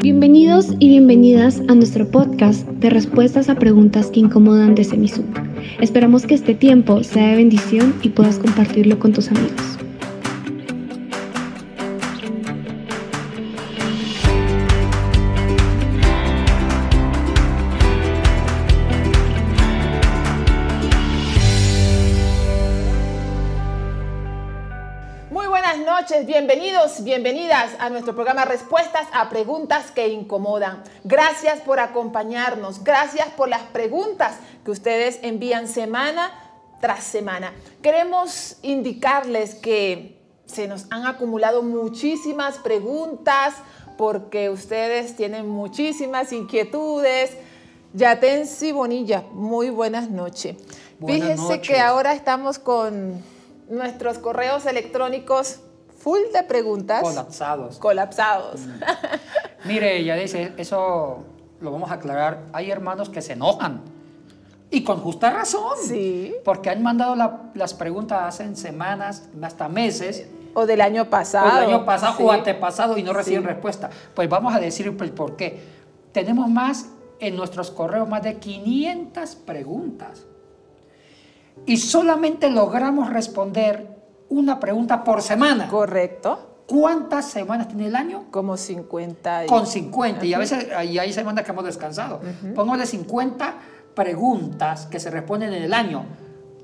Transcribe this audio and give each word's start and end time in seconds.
Bienvenidos 0.00 0.68
y 0.78 0.90
bienvenidas 0.90 1.60
a 1.66 1.74
nuestro 1.74 2.08
podcast 2.08 2.64
de 2.68 2.88
respuestas 2.88 3.48
a 3.48 3.56
preguntas 3.56 4.06
que 4.12 4.20
incomodan 4.20 4.76
de 4.76 4.84
Semisud. 4.84 5.24
Esperamos 5.80 6.24
que 6.24 6.34
este 6.34 6.54
tiempo 6.54 7.02
sea 7.02 7.30
de 7.30 7.34
bendición 7.34 7.94
y 8.02 8.10
puedas 8.10 8.38
compartirlo 8.38 9.00
con 9.00 9.12
tus 9.12 9.28
amigos. 9.32 9.77
Bienvenidas 27.20 27.72
a 27.80 27.90
nuestro 27.90 28.14
programa 28.14 28.44
Respuestas 28.44 29.08
a 29.12 29.28
Preguntas 29.28 29.90
que 29.90 30.06
Incomodan. 30.06 30.84
Gracias 31.02 31.60
por 31.62 31.80
acompañarnos, 31.80 32.84
gracias 32.84 33.26
por 33.30 33.48
las 33.48 33.62
preguntas 33.62 34.36
que 34.64 34.70
ustedes 34.70 35.18
envían 35.22 35.66
semana 35.66 36.30
tras 36.80 37.02
semana. 37.02 37.52
Queremos 37.82 38.58
indicarles 38.62 39.56
que 39.56 40.16
se 40.46 40.68
nos 40.68 40.86
han 40.90 41.06
acumulado 41.06 41.64
muchísimas 41.64 42.58
preguntas 42.58 43.54
porque 43.96 44.48
ustedes 44.48 45.16
tienen 45.16 45.48
muchísimas 45.48 46.32
inquietudes. 46.32 47.36
Yatensi 47.94 48.70
Bonilla, 48.70 49.24
muy 49.32 49.70
buenas 49.70 50.08
noches. 50.08 50.54
Fíjese 51.04 51.60
que 51.62 51.80
ahora 51.80 52.12
estamos 52.12 52.60
con 52.60 53.20
nuestros 53.68 54.18
correos 54.18 54.66
electrónicos 54.66 55.58
full 55.98 56.20
de 56.32 56.42
preguntas. 56.44 57.02
Colapsados. 57.02 57.78
Colapsados. 57.78 58.60
Mm. 58.60 58.80
Mire, 59.68 59.98
ella 59.98 60.14
dice, 60.16 60.52
eso 60.56 61.24
lo 61.60 61.72
vamos 61.72 61.90
a 61.90 61.94
aclarar. 61.94 62.44
Hay 62.52 62.70
hermanos 62.70 63.08
que 63.08 63.20
se 63.20 63.34
enojan. 63.34 63.82
Y 64.70 64.84
con 64.84 65.00
justa 65.00 65.30
razón. 65.30 65.76
Sí. 65.82 66.34
Porque 66.44 66.70
han 66.70 66.82
mandado 66.82 67.16
las 67.54 67.74
preguntas 67.74 68.22
hace 68.22 68.54
semanas, 68.56 69.28
hasta 69.42 69.68
meses. 69.68 70.28
O 70.54 70.66
del 70.66 70.80
año 70.80 71.08
pasado. 71.08 71.48
O 71.48 71.54
del 71.60 71.70
año 71.70 71.84
pasado 71.84 72.24
o 72.24 72.30
antepasado 72.30 72.98
y 72.98 73.02
no 73.02 73.12
reciben 73.12 73.44
respuesta. 73.44 73.90
Pues 74.14 74.28
vamos 74.28 74.54
a 74.54 74.60
decir 74.60 74.94
por 74.96 75.36
qué. 75.36 75.60
Tenemos 76.12 76.48
más 76.48 76.86
en 77.20 77.36
nuestros 77.36 77.70
correos, 77.70 78.08
más 78.08 78.22
de 78.22 78.38
500 78.38 79.34
preguntas. 79.36 80.24
Y 81.66 81.78
solamente 81.78 82.50
logramos 82.50 83.10
responder 83.10 83.97
una 84.28 84.60
pregunta 84.60 85.04
por 85.04 85.22
semana. 85.22 85.68
Correcto. 85.68 86.48
¿Cuántas 86.66 87.30
semanas 87.30 87.68
tiene 87.68 87.86
el 87.86 87.96
año? 87.96 88.26
Como 88.30 88.56
50. 88.56 89.46
Con 89.46 89.66
50. 89.66 90.26
Y 90.26 90.34
a 90.34 90.38
veces 90.38 90.68
y 90.84 90.98
hay 90.98 91.12
semanas 91.12 91.44
que 91.44 91.52
hemos 91.52 91.64
descansado. 91.64 92.20
Póngale 92.54 92.84
50 92.84 93.54
preguntas 93.94 94.86
que 94.86 95.00
se 95.00 95.10
responden 95.10 95.54
en 95.54 95.62
el 95.62 95.72
año. 95.72 96.04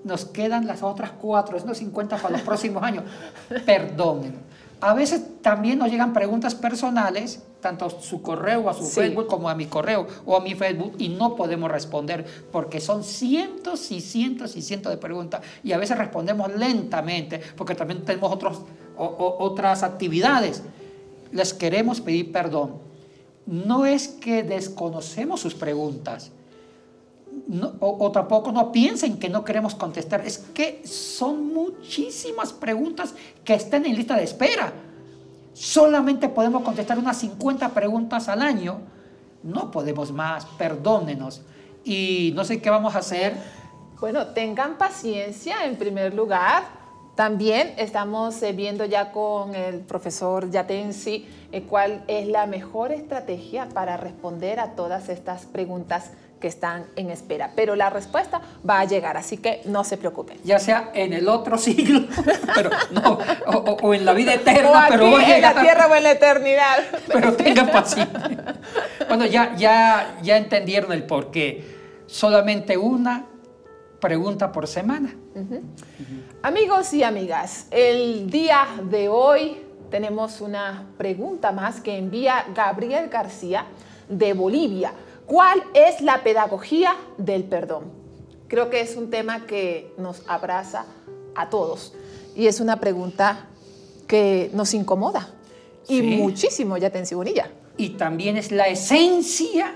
Nos 0.04 0.26
quedan 0.26 0.66
las 0.66 0.82
otras 0.82 1.12
cuatro, 1.12 1.56
esos 1.56 1.78
50 1.78 2.18
para 2.18 2.32
los 2.32 2.42
próximos 2.42 2.82
años. 2.82 3.04
Perdonen. 3.66 4.38
A 4.80 4.94
veces 4.94 5.22
también 5.40 5.78
nos 5.78 5.90
llegan 5.90 6.12
preguntas 6.12 6.54
personales, 6.54 7.42
tanto 7.60 7.86
a 7.86 7.90
su 7.90 8.20
correo, 8.20 8.68
a 8.68 8.74
su 8.74 8.84
Facebook, 8.84 9.26
como 9.26 9.48
a 9.48 9.54
mi 9.54 9.66
correo 9.66 10.06
o 10.26 10.36
a 10.36 10.40
mi 10.40 10.54
Facebook, 10.54 10.94
y 10.98 11.08
no 11.08 11.34
podemos 11.34 11.70
responder 11.70 12.26
porque 12.52 12.80
son 12.80 13.02
cientos 13.02 13.90
y 13.90 14.00
cientos 14.00 14.56
y 14.56 14.62
cientos 14.62 14.92
de 14.92 14.98
preguntas. 14.98 15.40
Y 15.62 15.72
a 15.72 15.78
veces 15.78 15.96
respondemos 15.96 16.54
lentamente 16.54 17.40
porque 17.56 17.74
también 17.74 18.04
tenemos 18.04 18.30
otros, 18.30 18.60
otras 18.96 19.82
actividades. 19.82 20.62
Les 21.32 21.54
queremos 21.54 22.00
pedir 22.00 22.30
perdón. 22.32 22.78
No 23.46 23.86
es 23.86 24.08
que 24.08 24.42
desconocemos 24.42 25.40
sus 25.40 25.54
preguntas. 25.54 26.30
O, 27.80 27.96
o, 28.04 28.12
tampoco 28.12 28.52
no 28.52 28.72
piensen 28.72 29.18
que 29.18 29.28
no 29.28 29.44
queremos 29.44 29.74
contestar. 29.74 30.26
Es 30.26 30.38
que 30.38 30.82
son 30.86 31.52
muchísimas 31.52 32.52
preguntas 32.52 33.14
que 33.44 33.54
están 33.54 33.84
en 33.86 33.94
lista 33.94 34.16
de 34.16 34.24
espera 34.24 34.72
solamente 35.54 36.28
podemos 36.28 36.62
contestar 36.62 36.98
unas 36.98 37.16
50 37.18 37.70
preguntas 37.70 38.28
al 38.28 38.42
año, 38.42 38.80
no 39.42 39.70
podemos 39.70 40.12
más, 40.12 40.44
perdónenos. 40.58 41.42
Y 41.84 42.32
no 42.34 42.44
sé 42.44 42.60
qué 42.60 42.70
vamos 42.70 42.94
a 42.96 42.98
hacer. 42.98 43.34
Bueno, 44.00 44.28
tengan 44.28 44.76
paciencia 44.76 45.64
en 45.64 45.76
primer 45.76 46.12
lugar. 46.12 46.64
También 47.14 47.74
estamos 47.76 48.42
eh, 48.42 48.52
viendo 48.52 48.84
ya 48.84 49.12
con 49.12 49.54
el 49.54 49.80
profesor 49.80 50.50
Yatensi 50.50 51.28
eh, 51.52 51.62
cuál 51.62 52.02
es 52.08 52.26
la 52.26 52.46
mejor 52.46 52.90
estrategia 52.90 53.68
para 53.68 53.96
responder 53.96 54.58
a 54.58 54.74
todas 54.74 55.08
estas 55.08 55.46
preguntas 55.46 56.10
que 56.44 56.48
están 56.48 56.84
en 56.94 57.08
espera. 57.08 57.52
Pero 57.56 57.74
la 57.74 57.88
respuesta 57.88 58.42
va 58.68 58.80
a 58.80 58.84
llegar, 58.84 59.16
así 59.16 59.38
que 59.38 59.62
no 59.64 59.82
se 59.82 59.96
preocupen. 59.96 60.36
Ya 60.44 60.58
sea 60.58 60.90
en 60.92 61.14
el 61.14 61.26
otro 61.26 61.56
siglo, 61.68 62.06
pero 62.54 62.68
no, 62.90 63.18
o, 63.46 63.94
en 63.94 64.04
la 64.04 64.12
vida 64.12 64.34
eterna, 64.34 64.88
pero 64.90 65.10
va 65.10 65.24
en 65.24 65.40
la 65.40 65.58
tierra 65.58 65.86
o 65.86 65.94
en 65.94 66.02
la 66.02 66.10
eternidad. 66.10 66.84
Pero 67.10 67.32
tengan 67.32 67.70
paciencia. 67.70 68.56
Bueno, 69.08 69.24
ya, 69.24 69.56
ya, 69.56 70.18
ya 70.22 70.36
entendieron 70.36 70.92
el 70.92 71.04
por 71.04 71.30
qué. 71.30 71.64
Solamente 72.04 72.76
una 72.76 73.24
pregunta 73.98 74.52
por 74.52 74.66
semana. 74.66 75.16
Amigos 76.42 76.92
y 76.92 77.04
amigas, 77.04 77.68
el 77.70 78.30
día 78.30 78.66
de 78.82 79.08
hoy 79.08 79.62
tenemos 79.90 80.42
una 80.42 80.88
pregunta 80.98 81.52
más 81.52 81.80
que 81.80 81.96
envía 81.96 82.44
Gabriel 82.54 83.08
García 83.08 83.64
de 84.10 84.34
Bolivia. 84.34 84.92
¿Cuál 85.26 85.62
es 85.72 86.00
la 86.00 86.22
pedagogía 86.22 86.94
del 87.16 87.44
perdón? 87.44 87.84
Creo 88.48 88.70
que 88.70 88.80
es 88.80 88.96
un 88.96 89.10
tema 89.10 89.46
que 89.46 89.92
nos 89.96 90.22
abraza 90.28 90.84
a 91.34 91.48
todos 91.50 91.94
y 92.36 92.46
es 92.46 92.60
una 92.60 92.78
pregunta 92.78 93.46
que 94.06 94.50
nos 94.52 94.74
incomoda 94.74 95.30
y 95.88 96.02
muchísimo, 96.02 96.76
ya 96.76 96.90
te 96.90 97.02
Bonilla. 97.14 97.50
Y 97.76 97.90
también 97.90 98.36
es 98.36 98.52
la 98.52 98.68
esencia 98.68 99.74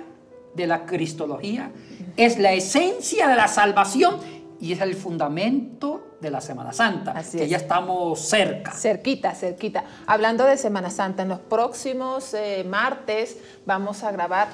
de 0.54 0.66
la 0.66 0.86
cristología, 0.86 1.72
es 2.16 2.38
la 2.38 2.52
esencia 2.52 3.28
de 3.28 3.36
la 3.36 3.48
salvación 3.48 4.16
y 4.60 4.72
es 4.72 4.80
el 4.80 4.94
fundamento 4.94 6.16
de 6.20 6.30
la 6.30 6.40
Semana 6.40 6.72
Santa, 6.72 7.12
Así 7.12 7.38
que 7.38 7.48
ya 7.48 7.58
estamos 7.58 8.20
cerca. 8.20 8.72
Cerquita, 8.72 9.34
cerquita. 9.34 9.84
Hablando 10.06 10.44
de 10.44 10.56
Semana 10.56 10.90
Santa, 10.90 11.22
en 11.22 11.28
los 11.28 11.38
próximos 11.38 12.34
eh, 12.34 12.64
martes 12.68 13.38
vamos 13.66 14.02
a 14.02 14.10
grabar 14.10 14.48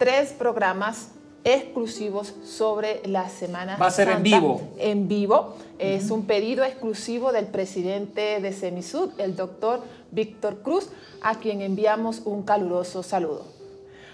tres 0.00 0.32
programas 0.32 1.08
exclusivos 1.44 2.34
sobre 2.42 3.02
la 3.04 3.28
Semana 3.28 3.76
Va 3.76 3.88
a 3.88 3.90
ser 3.90 4.08
en 4.08 4.22
vivo. 4.22 4.62
En 4.78 5.08
vivo. 5.08 5.56
Es 5.78 6.10
un 6.10 6.24
pedido 6.24 6.64
exclusivo 6.64 7.32
del 7.32 7.44
presidente 7.44 8.40
de 8.40 8.52
Semisud, 8.54 9.10
el 9.18 9.36
doctor 9.36 9.82
Víctor 10.10 10.62
Cruz, 10.62 10.88
a 11.20 11.34
quien 11.34 11.60
enviamos 11.60 12.22
un 12.24 12.44
caluroso 12.44 13.02
saludo. 13.02 13.44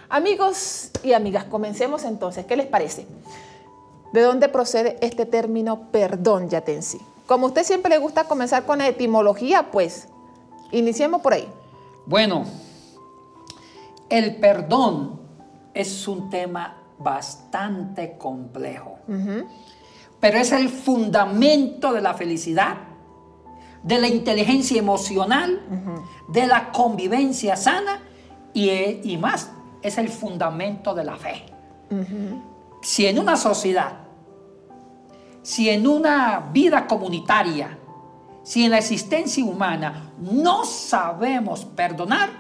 Amigos 0.09 0.91
y 1.05 1.13
amigas, 1.13 1.45
comencemos 1.45 2.03
entonces. 2.03 2.47
¿Qué 2.47 2.57
les 2.57 2.67
parece? 2.67 3.07
¿De 4.13 4.23
dónde 4.23 4.49
procede 4.49 4.99
este 5.03 5.25
término 5.25 5.93
perdón, 5.93 6.49
Yatensi? 6.49 6.99
Como 7.27 7.47
a 7.47 7.49
usted 7.51 7.63
siempre 7.63 7.91
le 7.91 7.99
gusta 7.99 8.25
comenzar 8.25 8.67
con 8.67 8.79
la 8.79 8.89
etimología, 8.89 9.71
pues 9.71 10.09
iniciemos 10.73 11.21
por 11.21 11.35
ahí. 11.35 11.49
Bueno, 12.07 12.45
el 14.09 14.35
perdón 14.37 15.26
es 15.77 16.09
un 16.09 16.31
tema 16.31 16.83
bastante 16.99 18.17
complejo. 18.17 18.99
Pero 20.19 20.39
es 20.39 20.53
el 20.53 20.71
fundamento 20.71 21.93
de 21.93 22.01
la 22.01 22.15
felicidad, 22.15 22.77
de 23.83 23.99
la 23.99 24.09
inteligencia 24.09 24.79
emocional, 24.79 25.61
de 26.29 26.47
la 26.47 26.73
convivencia 26.73 27.57
sana 27.57 28.01
y, 28.55 29.17
más, 29.19 29.51
es 29.83 29.99
el 29.99 30.09
fundamento 30.09 30.95
de 30.95 31.05
la 31.05 31.17
fe. 31.17 31.45
Si 32.83 33.07
en 33.07 33.19
una 33.19 33.37
sociedad, 33.37 33.99
si 35.43 35.69
en 35.69 35.87
una 35.87 36.51
vida 36.53 36.87
comunitaria, 36.87 37.79
si 38.43 38.65
en 38.65 38.71
la 38.71 38.79
existencia 38.79 39.45
humana 39.45 40.13
no 40.19 40.65
sabemos 40.65 41.65
perdonar, 41.65 42.31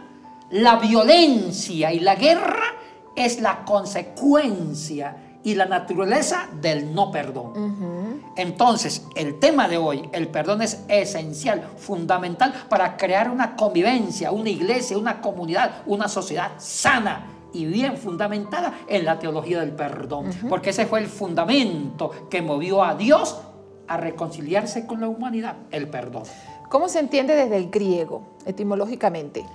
la 0.50 0.76
violencia 0.76 1.93
y 1.93 2.00
la 2.00 2.14
guerra 2.14 2.76
es 3.16 3.40
la 3.40 3.64
consecuencia 3.64 5.16
y 5.42 5.54
la 5.54 5.66
naturaleza 5.66 6.48
del 6.60 6.92
no 6.92 7.10
perdón. 7.12 8.20
Entonces, 8.36 9.06
el 9.14 9.38
tema 9.38 9.68
de 9.68 9.78
hoy, 9.78 10.08
el 10.12 10.28
perdón 10.28 10.60
es 10.60 10.82
esencial, 10.88 11.68
fundamental 11.76 12.52
para 12.68 12.96
crear 12.96 13.30
una 13.30 13.54
convivencia, 13.54 14.32
una 14.32 14.50
iglesia, 14.50 14.98
una 14.98 15.20
comunidad, 15.20 15.82
una 15.86 16.08
sociedad 16.08 16.52
sana 16.58 17.26
y 17.52 17.64
bien 17.64 17.96
fundamentada 17.96 18.74
en 18.88 19.04
la 19.04 19.19
teología 19.19 19.60
del 19.60 19.70
perdón, 19.70 20.30
porque 20.48 20.70
ese 20.70 20.84
fue 20.84 20.98
el 20.98 21.06
fundamento 21.06 22.10
que 22.28 22.42
movió 22.42 22.82
a 22.82 22.96
Dios 22.96 23.38
a 23.88 23.96
reconciliarse 23.96 24.86
con 24.86 25.00
la 25.00 25.08
humanidad, 25.08 25.56
el 25.70 25.88
perdón. 25.88 26.24
¿Cómo 26.69 26.88
se 26.88 26.98
entiende 26.98 27.36
desde 27.36 27.56
el 27.56 27.70
griego, 27.70 28.22
etimológicamente? 28.44 29.46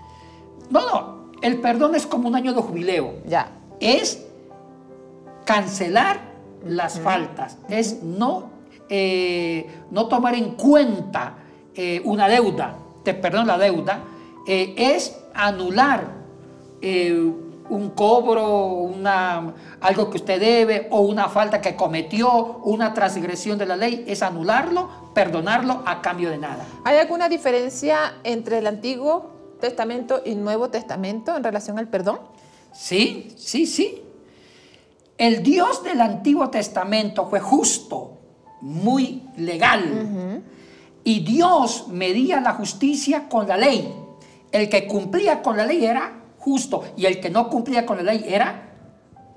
No, 0.70 0.86
no, 0.86 1.21
El 1.42 1.60
perdón 1.60 1.96
es 1.96 2.06
como 2.06 2.28
un 2.28 2.36
año 2.36 2.54
de 2.54 2.62
jubileo. 2.62 3.16
Ya. 3.26 3.52
Es 3.80 4.24
cancelar 5.46 6.32
las 6.66 7.00
faltas, 7.00 7.58
es 7.70 8.04
no, 8.04 8.52
eh, 8.90 9.68
no 9.90 10.08
tomar 10.08 10.36
en 10.36 10.52
cuenta 10.52 11.38
eh, 11.76 12.02
una 12.06 12.28
deuda, 12.28 12.76
te 13.04 13.14
perdono 13.14 13.46
la 13.46 13.58
deuda, 13.58 14.00
eh, 14.48 14.76
es 14.78 15.18
anular 15.34 16.22
un 17.70 17.92
cobro, 17.92 18.68
una, 18.68 19.54
algo 19.80 20.10
que 20.10 20.18
usted 20.18 20.40
debe 20.40 20.88
o 20.92 21.02
una 21.02 21.30
falta 21.30 21.62
que 21.62 21.76
cometió, 21.76 22.60
una 22.64 22.94
transgresión 22.94 23.58
de 23.58 23.66
la 23.66 23.76
ley, 23.76 24.04
es 24.08 24.24
anularlo, 24.24 24.90
perdonarlo 25.14 25.84
a 25.86 26.02
cambio 26.02 26.30
de 26.30 26.38
nada. 26.38 26.66
¿Hay 26.84 26.98
alguna 26.98 27.30
diferencia 27.30 28.16
entre 28.24 28.58
el 28.58 28.68
Antiguo 28.68 29.31
Testamento 29.62 30.22
y 30.26 30.36
Nuevo 30.36 30.70
Testamento 30.70 31.38
en 31.38 31.46
relación 31.46 31.80
al 31.80 31.88
perdón? 31.88 32.20
Sí, 32.74 33.34
sí, 33.38 33.66
sí. 33.66 34.02
El 35.18 35.42
Dios 35.44 35.84
del 35.84 36.02
Antiguo 36.02 36.50
Testamento 36.50 37.28
fue 37.28 37.40
justo, 37.40 38.18
muy 38.60 39.24
legal. 39.38 40.44
Y 41.04 41.22
Dios 41.22 41.88
medía 41.88 42.42
la 42.42 42.54
justicia 42.54 43.30
con 43.30 43.48
la 43.48 43.56
ley. 43.56 43.94
El 44.52 44.68
que 44.68 44.86
cumplía 44.88 45.42
con 45.42 45.56
la 45.56 45.66
ley 45.66 45.86
era 45.86 46.24
justo 46.38 46.84
y 46.98 47.06
el 47.06 47.22
que 47.22 47.30
no 47.30 47.50
cumplía 47.50 47.86
con 47.86 47.98
la 47.98 48.04
ley 48.04 48.26
era 48.28 48.74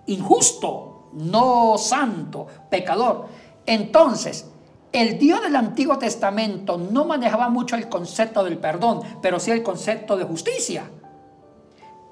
injusto, 0.07 1.11
no 1.13 1.79
santo, 1.79 2.47
pecador. 2.69 3.29
Entonces, 3.67 4.47
el 4.95 5.19
Dios 5.19 5.43
del 5.43 5.57
Antiguo 5.57 5.99
Testamento 5.99 6.79
no 6.79 7.05
manejaba 7.05 7.49
mucho 7.49 7.75
el 7.75 7.89
concepto 7.89 8.45
del 8.45 8.59
perdón, 8.59 9.01
pero 9.21 9.41
sí 9.41 9.51
el 9.51 9.65
concepto 9.65 10.17
de 10.17 10.23
justicia. 10.23 10.85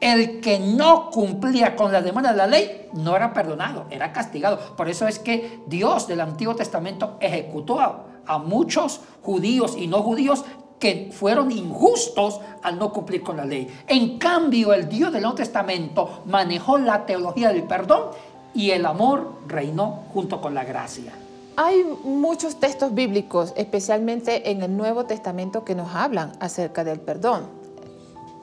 El 0.01 0.41
que 0.41 0.59
no 0.59 1.09
cumplía 1.11 1.77
con 1.77 1.93
la 1.93 2.03
demanda 2.03 2.33
de 2.33 2.39
la 2.39 2.49
ley 2.49 2.89
no 2.95 3.15
era 3.15 3.33
perdonado, 3.33 3.87
era 3.89 4.13
castigado. 4.13 4.75
Por 4.77 4.89
eso 4.89 5.07
es 5.07 5.21
que 5.21 5.61
Dios 5.69 6.09
del 6.09 6.23
Antiguo 6.23 6.57
Testamento 6.57 7.19
ejecutó 7.21 7.79
a, 7.79 8.05
a 8.27 8.39
muchos 8.39 9.01
judíos 9.23 9.77
y 9.79 9.87
no 9.87 10.03
judíos 10.03 10.45
que 10.81 11.13
fueron 11.13 11.53
injustos 11.53 12.41
al 12.65 12.81
no 12.81 12.93
cumplir 12.93 13.23
con 13.23 13.37
la 13.37 13.45
ley. 13.45 13.73
En 13.87 14.19
cambio, 14.19 14.73
el 14.73 14.89
Dios 14.89 15.13
del 15.13 15.23
Nuevo 15.23 15.37
Testamento 15.37 16.25
manejó 16.27 16.79
la 16.79 17.07
teología 17.07 17.53
del 17.53 17.63
perdón 17.63 18.11
y 18.55 18.73
el 18.73 18.85
amor 18.87 19.35
reinó 19.47 20.03
junto 20.13 20.41
con 20.41 20.53
la 20.53 20.65
gracia. 20.65 21.13
Hay 21.57 21.85
muchos 22.05 22.57
textos 22.57 22.95
bíblicos, 22.95 23.53
especialmente 23.57 24.51
en 24.51 24.63
el 24.63 24.75
Nuevo 24.77 25.05
Testamento, 25.05 25.65
que 25.65 25.75
nos 25.75 25.95
hablan 25.95 26.33
acerca 26.41 26.83
del 26.83 27.01
perdón. 27.01 27.47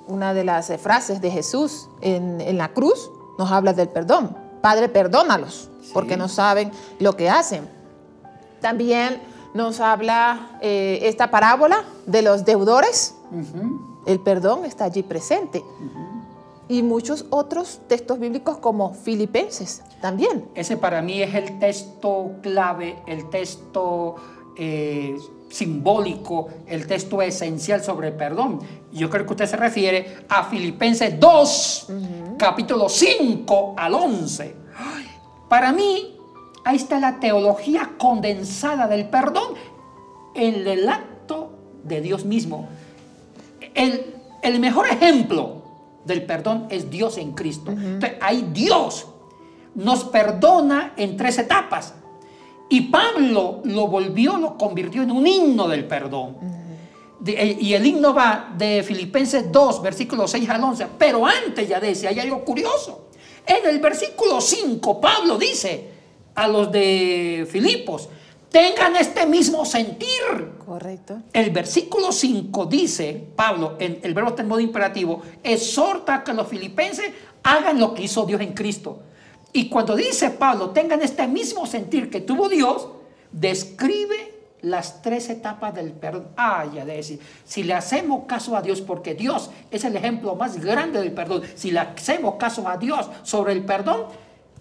Una 0.08 0.34
de 0.34 0.44
las 0.44 0.72
frases 0.80 1.20
de 1.22 1.32
Jesús 1.32 1.90
en, 2.02 2.58
la 2.58 2.70
cruz 2.70 3.10
nos 3.38 3.52
habla 3.52 3.74
del 3.74 3.90
perdón. 3.90 4.36
Padre, 4.62 4.90
perdónalos, 4.90 5.70
porque 5.94 6.18
no 6.18 6.28
saben 6.28 6.72
lo 7.00 7.16
que 7.16 7.30
hacen. 7.30 7.68
También 8.62 9.22
nos 9.54 9.80
habla 9.80 10.60
eh, 10.62 11.00
esta 11.04 11.32
parábola 11.32 11.84
de 12.06 12.22
los 12.22 12.46
deudores. 12.46 13.16
El 14.06 14.20
perdón 14.20 14.66
está 14.66 14.86
allí 14.86 15.02
presente. 15.02 15.64
Y 16.70 16.84
muchos 16.84 17.26
otros 17.32 17.82
textos 17.88 18.20
bíblicos 18.20 18.60
como 18.60 18.94
Filipenses 18.94 19.82
también. 20.02 20.46
Ese 20.56 20.78
para 20.78 21.02
mí 21.02 21.22
es 21.22 21.36
el 21.36 21.60
texto 21.60 22.34
clave, 22.42 23.00
el 23.08 23.30
texto 23.30 24.16
eh, 24.56 25.18
simbólico, 25.50 26.48
el 26.68 26.88
texto 26.88 27.22
esencial 27.22 27.84
sobre 27.84 28.10
el 28.10 28.14
perdón. 28.14 28.60
Yo 28.94 29.10
creo 29.10 29.26
que 29.26 29.32
usted 29.32 29.48
se 29.48 29.58
refiere 29.58 30.20
a 30.30 30.44
Filipenses 30.44 31.20
2, 31.20 31.88
capítulo 32.38 32.88
5 32.88 33.74
al 33.76 33.94
11. 33.96 34.56
Para 35.50 35.74
mí, 35.74 36.20
Ahí 36.64 36.76
está 36.76 37.00
la 37.00 37.20
teología 37.20 37.92
condensada 37.98 38.88
del 38.88 39.10
perdón 39.10 39.56
en 40.36 40.68
el 40.68 40.88
acto 40.88 41.52
de 41.84 42.02
Dios 42.02 42.26
mismo. 42.26 42.68
El, 43.74 44.14
el 44.44 44.60
mejor 44.60 44.88
ejemplo 44.88 45.59
del 46.06 46.26
perdón 46.26 46.68
es 46.70 46.90
Dios 46.90 47.18
en 47.18 47.34
Cristo. 47.34 47.72
Entonces, 47.72 48.18
ahí 48.22 48.50
Dios 48.54 49.08
nos 49.76 50.04
perdona 50.06 50.94
en 50.98 51.18
tres 51.18 51.38
etapas. 51.38 51.94
Y 52.70 52.82
Pablo 52.82 53.62
lo 53.64 53.88
volvió, 53.88 54.38
lo 54.38 54.58
convirtió 54.58 55.02
en 55.02 55.12
un 55.12 55.26
himno 55.26 55.68
del 55.68 55.86
perdón. 55.86 56.38
Eh, 57.26 57.58
y 57.60 57.74
el 57.74 57.86
himno 57.86 58.14
va 58.14 58.54
de 58.58 58.84
Filipenses 58.84 59.52
2, 59.52 59.82
versículos 59.82 60.32
6 60.32 60.50
al 60.50 60.64
11. 60.64 60.88
Pero 60.98 61.26
antes 61.26 61.68
ya 61.68 61.80
decía, 61.80 62.10
hay 62.10 62.20
algo 62.20 62.44
curioso. 62.46 63.10
En 63.46 63.68
el 63.68 63.80
versículo 63.80 64.40
5, 64.40 65.02
Pablo 65.02 65.38
dice, 65.38 65.90
a 66.36 66.48
los 66.48 66.72
de 66.72 67.48
Filipos, 67.50 68.10
tengan 68.52 68.96
este 68.96 69.26
mismo 69.26 69.66
sentir. 69.66 70.54
Correcto. 70.66 71.22
El 71.34 71.52
versículo 71.52 72.12
5 72.12 72.66
dice, 72.66 73.28
Pablo, 73.36 73.76
en 73.80 74.00
el 74.04 74.14
verbo 74.14 74.30
está 74.30 74.42
en 74.42 74.48
modo 74.48 74.60
imperativo, 74.60 75.22
exhorta 75.44 76.16
a 76.16 76.24
que 76.24 76.34
los 76.34 76.48
filipenses 76.48 77.12
hagan 77.44 77.80
lo 77.80 77.94
que 77.94 78.04
hizo 78.04 78.26
Dios 78.26 78.42
en 78.42 78.54
Cristo. 78.54 79.02
Y 79.52 79.70
cuando 79.70 79.96
dice 79.96 80.30
Pablo, 80.32 80.72
tengan 80.72 81.02
este 81.02 81.28
mismo 81.28 81.66
sentir 81.66 82.10
que 82.10 82.22
tuvo 82.22 82.50
Dios, 82.50 82.88
describe 83.32 84.40
las 84.62 85.02
tres 85.02 85.30
etapas 85.30 85.74
del 85.74 85.92
perdón. 85.92 86.28
Ah, 86.36 86.66
ya 86.72 86.86
decir, 86.86 87.20
si 87.46 87.64
le 87.64 87.74
hacemos 87.74 88.26
caso 88.26 88.56
a 88.56 88.62
Dios, 88.62 88.82
porque 88.82 89.16
Dios 89.16 89.50
es 89.72 89.84
el 89.86 89.96
ejemplo 89.96 90.36
más 90.36 90.60
grande 90.60 91.00
del 91.00 91.14
perdón, 91.14 91.44
si 91.56 91.72
le 91.72 91.80
hacemos 91.80 92.36
caso 92.36 92.68
a 92.68 92.78
Dios 92.78 93.10
sobre 93.24 93.54
el 93.54 93.64
perdón, 93.64 94.06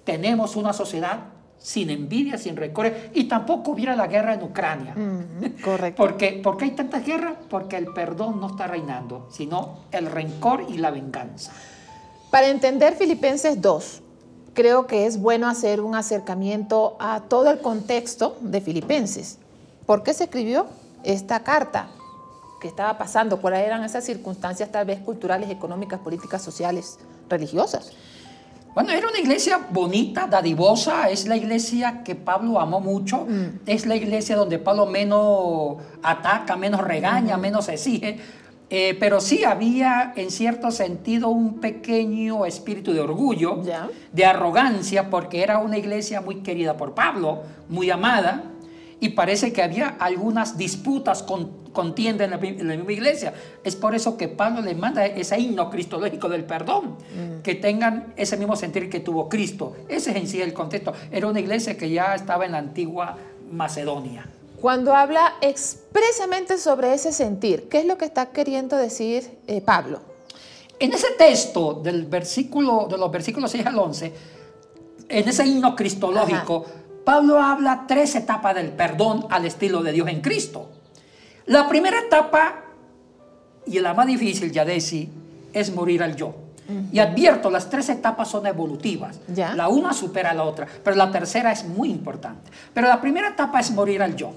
tenemos 0.04 0.56
una 0.56 0.72
sociedad 0.72 1.37
sin 1.58 1.90
envidia, 1.90 2.38
sin 2.38 2.56
rencores, 2.56 3.10
y 3.14 3.24
tampoco 3.24 3.72
hubiera 3.72 3.96
la 3.96 4.06
guerra 4.06 4.34
en 4.34 4.42
Ucrania. 4.42 4.94
correcto. 5.64 6.02
Porque, 6.02 6.40
¿Por 6.42 6.56
qué 6.56 6.66
hay 6.66 6.70
tantas 6.72 7.04
guerras? 7.04 7.34
Porque 7.50 7.76
el 7.76 7.86
perdón 7.92 8.40
no 8.40 8.48
está 8.48 8.66
reinando, 8.66 9.28
sino 9.30 9.80
el 9.92 10.06
rencor 10.06 10.64
y 10.68 10.78
la 10.78 10.90
venganza. 10.90 11.52
Para 12.30 12.48
entender 12.48 12.94
Filipenses 12.94 13.60
2, 13.60 14.02
creo 14.54 14.86
que 14.86 15.06
es 15.06 15.20
bueno 15.20 15.48
hacer 15.48 15.80
un 15.80 15.94
acercamiento 15.94 16.96
a 17.00 17.22
todo 17.28 17.50
el 17.50 17.60
contexto 17.60 18.36
de 18.40 18.60
Filipenses. 18.60 19.38
¿Por 19.86 20.02
qué 20.02 20.12
se 20.12 20.24
escribió 20.24 20.66
esta 21.04 21.42
carta? 21.42 21.88
¿Qué 22.60 22.68
estaba 22.68 22.98
pasando? 22.98 23.40
¿Cuáles 23.40 23.60
eran 23.60 23.84
esas 23.84 24.04
circunstancias 24.04 24.70
tal 24.70 24.84
vez 24.84 25.00
culturales, 25.00 25.48
económicas, 25.48 26.00
políticas, 26.00 26.42
sociales, 26.42 26.98
religiosas? 27.30 27.92
Bueno, 28.78 28.92
era 28.92 29.08
una 29.08 29.18
iglesia 29.18 29.58
bonita, 29.72 30.28
dadivosa, 30.28 31.10
es 31.10 31.26
la 31.26 31.36
iglesia 31.36 32.04
que 32.04 32.14
Pablo 32.14 32.60
amó 32.60 32.78
mucho, 32.78 33.26
mm. 33.28 33.62
es 33.66 33.86
la 33.86 33.96
iglesia 33.96 34.36
donde 34.36 34.60
Pablo 34.60 34.86
menos 34.86 35.78
ataca, 36.00 36.54
menos 36.54 36.82
regaña, 36.82 37.36
menos 37.38 37.68
exige, 37.68 38.20
eh, 38.70 38.96
pero 39.00 39.20
sí 39.20 39.42
había 39.42 40.12
en 40.14 40.30
cierto 40.30 40.70
sentido 40.70 41.28
un 41.28 41.58
pequeño 41.58 42.46
espíritu 42.46 42.92
de 42.92 43.00
orgullo, 43.00 43.64
de 44.12 44.24
arrogancia, 44.24 45.10
porque 45.10 45.42
era 45.42 45.58
una 45.58 45.76
iglesia 45.76 46.20
muy 46.20 46.36
querida 46.36 46.76
por 46.76 46.94
Pablo, 46.94 47.42
muy 47.68 47.90
amada, 47.90 48.44
y 49.00 49.10
parece 49.10 49.52
que 49.52 49.62
había 49.62 49.88
algunas 49.88 50.56
disputas 50.58 51.22
con 51.22 51.58
contienda 51.72 52.24
en 52.24 52.32
la, 52.32 52.38
misma 52.38 52.92
iglesia. 52.92 53.32
Es 53.62 53.76
por 53.76 53.94
eso 53.94 54.16
que 54.16 54.26
Pablo 54.26 54.62
le 54.62 54.74
manda 54.74 55.06
ese 55.06 55.38
himno 55.38 55.70
cristológico 55.70 56.28
del 56.28 56.44
perdón, 56.44 56.96
mm. 56.96 57.42
que 57.42 57.54
tengan 57.54 58.14
ese 58.16 58.36
mismo 58.36 58.56
sentir 58.56 58.90
que 58.90 58.98
tuvo 58.98 59.28
Cristo. 59.28 59.76
Ese 59.88 60.10
es 60.10 60.16
en 60.16 60.26
sí 60.26 60.42
el 60.42 60.52
contexto. 60.52 60.92
Era 61.12 61.28
una 61.28 61.38
iglesia 61.38 61.76
que 61.76 61.88
ya 61.88 62.16
estaba 62.16 62.46
en 62.46 62.52
la 62.52 62.58
antigua 62.58 63.16
Macedonia. 63.52 64.26
Cuando 64.60 64.92
habla 64.92 65.34
expresamente 65.40 66.58
sobre 66.58 66.92
ese 66.92 67.12
sentir, 67.12 67.68
¿qué 67.68 67.78
es 67.78 67.86
lo 67.86 67.96
que 67.96 68.06
está 68.06 68.30
queriendo 68.30 68.76
decir 68.76 69.38
eh, 69.46 69.60
Pablo? 69.60 70.00
En 70.80 70.92
ese 70.92 71.12
texto 71.16 71.74
del 71.74 72.06
versículo, 72.06 72.88
de 72.90 72.98
los 72.98 73.10
versículos 73.10 73.52
6 73.52 73.66
al 73.66 73.78
11, 73.78 74.12
en 75.10 75.28
ese 75.28 75.46
himno 75.46 75.76
cristológico, 75.76 76.66
Pablo 77.08 77.40
habla 77.40 77.86
tres 77.88 78.14
etapas 78.16 78.54
del 78.54 78.68
perdón 78.68 79.24
al 79.30 79.46
estilo 79.46 79.82
de 79.82 79.92
Dios 79.92 80.08
en 80.08 80.20
Cristo. 80.20 80.68
La 81.46 81.66
primera 81.66 82.00
etapa, 82.00 82.56
y 83.64 83.78
la 83.78 83.94
más 83.94 84.06
difícil, 84.06 84.52
ya 84.52 84.66
decir, 84.66 85.08
es 85.54 85.74
morir 85.74 86.02
al 86.02 86.16
yo. 86.16 86.34
Y 86.92 86.98
advierto, 86.98 87.50
las 87.50 87.70
tres 87.70 87.88
etapas 87.88 88.28
son 88.28 88.46
evolutivas. 88.46 89.20
La 89.54 89.68
una 89.68 89.94
supera 89.94 90.32
a 90.32 90.34
la 90.34 90.44
otra, 90.44 90.66
pero 90.84 90.96
la 90.96 91.10
tercera 91.10 91.50
es 91.50 91.64
muy 91.64 91.88
importante. 91.88 92.50
Pero 92.74 92.88
la 92.88 93.00
primera 93.00 93.30
etapa 93.30 93.58
es 93.58 93.70
morir 93.70 94.02
al 94.02 94.14
yo. 94.14 94.32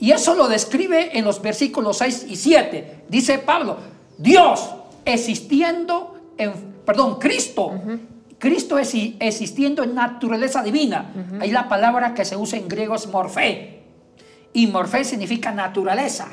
Y 0.00 0.10
eso 0.10 0.34
lo 0.34 0.48
describe 0.48 1.16
en 1.16 1.24
los 1.24 1.40
versículos 1.40 1.98
6 1.98 2.26
y 2.28 2.34
7. 2.34 3.04
Dice 3.08 3.38
Pablo, 3.38 3.76
Dios 4.18 4.74
existiendo 5.04 6.32
en, 6.36 6.52
perdón, 6.84 7.20
Cristo. 7.20 7.74
Cristo 8.38 8.78
existiendo 8.78 9.82
en 9.82 9.94
naturaleza 9.94 10.62
divina. 10.62 11.12
Ahí 11.40 11.50
la 11.50 11.68
palabra 11.68 12.14
que 12.14 12.24
se 12.24 12.36
usa 12.36 12.58
en 12.58 12.68
griego 12.68 12.94
es 12.94 13.06
morfé 13.06 13.82
y 14.52 14.66
morfé 14.66 15.04
significa 15.04 15.52
naturaleza. 15.52 16.28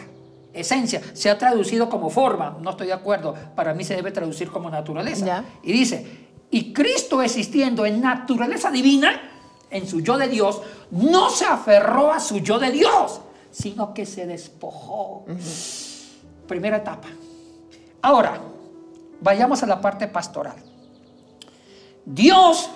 esencia. 0.53 1.01
Se 1.13 1.29
ha 1.29 1.37
traducido 1.37 1.89
como 1.89 2.09
forma, 2.09 2.57
no 2.61 2.71
estoy 2.71 2.87
de 2.87 2.93
acuerdo, 2.93 3.33
para 3.55 3.73
mí 3.73 3.83
se 3.83 3.95
debe 3.95 4.11
traducir 4.11 4.49
como 4.49 4.69
naturaleza. 4.69 5.43
Y 5.63 5.73
dice, 5.73 6.05
y 6.51 6.71
Cristo 6.71 7.21
existiendo 7.21 7.85
en 7.85 8.01
naturaleza 8.01 8.69
divina, 8.69 9.29
en 9.69 9.87
su 9.87 10.01
yo 10.01 10.17
de 10.17 10.27
Dios, 10.27 10.61
no 10.91 11.29
se 11.31 11.45
aferró 11.45 12.11
a 12.11 12.19
su 12.19 12.37
yo 12.39 12.59
de 12.59 12.71
Dios, 12.71 13.21
sino 13.51 13.93
que 13.93 14.05
se 14.05 14.27
despojó. 14.27 15.25
Primera 16.47 16.77
etapa. 16.77 17.07
Ahora, 18.01 18.39
vayamos 19.21 19.63
a 19.63 19.65
la 19.65 19.81
parte 19.81 20.07
pastoral. 20.07 20.57
Dios 22.05 22.69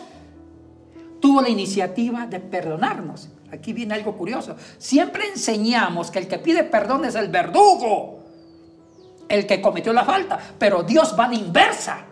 tuvo 1.20 1.42
la 1.42 1.50
iniciativa 1.50 2.26
de 2.26 2.40
perdonarnos. 2.40 3.30
Aquí 3.52 3.74
viene 3.74 3.94
algo 3.94 4.16
curioso. 4.18 4.56
Siempre 4.78 5.28
enseñamos 5.28 6.12
que 6.12 6.20
el 6.20 6.28
que 6.28 6.38
pide 6.38 6.64
perdón 6.64 7.06
es 7.06 7.16
el 7.16 7.30
verdugo, 7.30 8.20
el 9.30 9.46
que 9.46 9.62
cometió 9.62 9.94
la 9.94 10.06
falta, 10.06 10.40
pero 10.58 10.84
Dios 10.84 11.16
va 11.18 11.30
de 11.30 11.36
inversa 11.36 12.06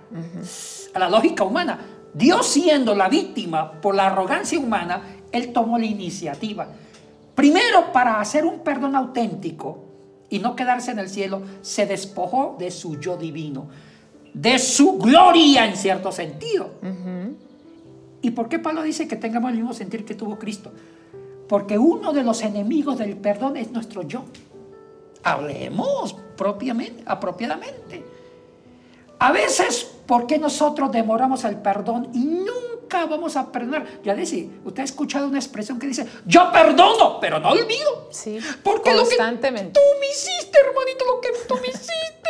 a 0.93 0.99
la 0.99 1.09
lógica 1.09 1.43
humana. 1.43 1.79
Dios 2.13 2.47
siendo 2.47 2.95
la 2.95 3.09
víctima 3.09 3.73
por 3.81 3.95
la 3.95 4.07
arrogancia 4.07 4.57
humana, 4.57 5.01
Él 5.31 5.51
tomó 5.51 5.77
la 5.77 5.85
iniciativa. 5.85 6.67
Primero, 7.35 7.91
para 7.91 8.21
hacer 8.21 8.45
un 8.45 8.59
perdón 8.59 8.95
auténtico 8.95 9.83
y 10.29 10.39
no 10.39 10.55
quedarse 10.55 10.91
en 10.91 10.99
el 10.99 11.09
cielo, 11.09 11.41
se 11.61 11.85
despojó 11.85 12.55
de 12.57 12.71
su 12.71 12.99
yo 12.99 13.17
divino, 13.17 13.67
de 14.35 14.59
su 14.59 14.97
gloria 14.97 15.65
en 15.65 15.77
cierto 15.77 16.11
sentido. 16.11 16.69
¿Y 18.21 18.31
por 18.31 18.49
qué 18.49 18.59
Pablo 18.59 18.83
dice 18.83 19.07
que 19.07 19.15
tengamos 19.15 19.51
el 19.51 19.57
mismo 19.57 19.73
sentir 19.73 20.03
que 20.03 20.13
tuvo 20.13 20.37
Cristo? 20.37 20.71
Porque 21.47 21.77
uno 21.77 22.11
de 22.11 22.23
los 22.23 22.41
enemigos 22.41 22.97
del 22.97 23.15
perdón 23.15 23.55
es 23.55 23.71
nuestro 23.71 24.01
yo. 24.01 24.25
Hablemos 25.23 26.15
propiamente, 26.35 27.03
apropiadamente. 27.05 28.03
A 29.19 29.31
veces, 29.31 29.89
¿por 30.05 30.27
qué 30.27 30.37
nosotros 30.37 30.91
demoramos 30.91 31.45
el 31.45 31.57
perdón 31.57 32.09
y 32.13 32.25
nunca 32.25 33.05
vamos 33.05 33.37
a 33.37 33.49
perdonar? 33.51 33.85
Ya 34.03 34.13
dice, 34.13 34.49
usted 34.65 34.81
ha 34.81 34.85
escuchado 34.85 35.27
una 35.27 35.37
expresión 35.39 35.79
que 35.79 35.87
dice, 35.87 36.05
yo 36.25 36.51
perdono, 36.51 37.19
pero 37.21 37.39
no 37.39 37.49
olvido. 37.51 38.09
Sí, 38.11 38.37
Porque 38.63 38.91
lo 38.91 39.03
que 39.03 39.15
constantemente. 39.15 39.71
tú 39.79 39.79
me 39.99 40.07
hiciste, 40.07 40.57
hermanito, 40.59 41.05
lo 41.05 41.21
que 41.21 41.29
tú 41.47 41.55
me 41.61 41.67
hiciste. 41.69 42.29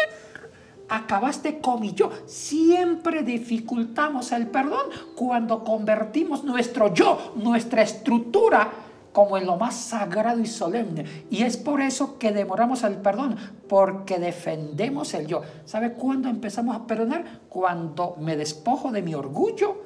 Acabaste 0.88 1.60
con 1.60 1.82
mi 1.82 1.94
yo. 1.94 2.10
Siempre 2.26 3.24
dificultamos 3.24 4.32
el 4.32 4.48
perdón 4.48 4.88
cuando 5.16 5.64
convertimos 5.64 6.44
nuestro 6.44 6.94
yo, 6.94 7.34
nuestra 7.36 7.82
estructura, 7.82 8.70
como 9.12 9.38
en 9.38 9.46
lo 9.46 9.56
más 9.56 9.76
sagrado 9.76 10.42
y 10.42 10.46
solemne. 10.46 11.06
Y 11.32 11.44
es 11.44 11.56
por 11.56 11.80
eso 11.82 12.20
que 12.20 12.34
demoramos 12.34 12.84
el 12.84 12.98
perdón, 12.98 13.38
porque 13.70 14.20
defendemos 14.20 15.14
el 15.14 15.26
yo. 15.26 15.42
¿Sabe 15.64 15.94
cuándo 15.94 16.28
empezamos 16.28 16.76
a 16.76 16.86
perdonar? 16.86 17.24
Cuando 17.48 18.18
me 18.20 18.36
despojo 18.36 18.92
de 18.92 19.02
mi 19.02 19.16
orgullo, 19.16 19.78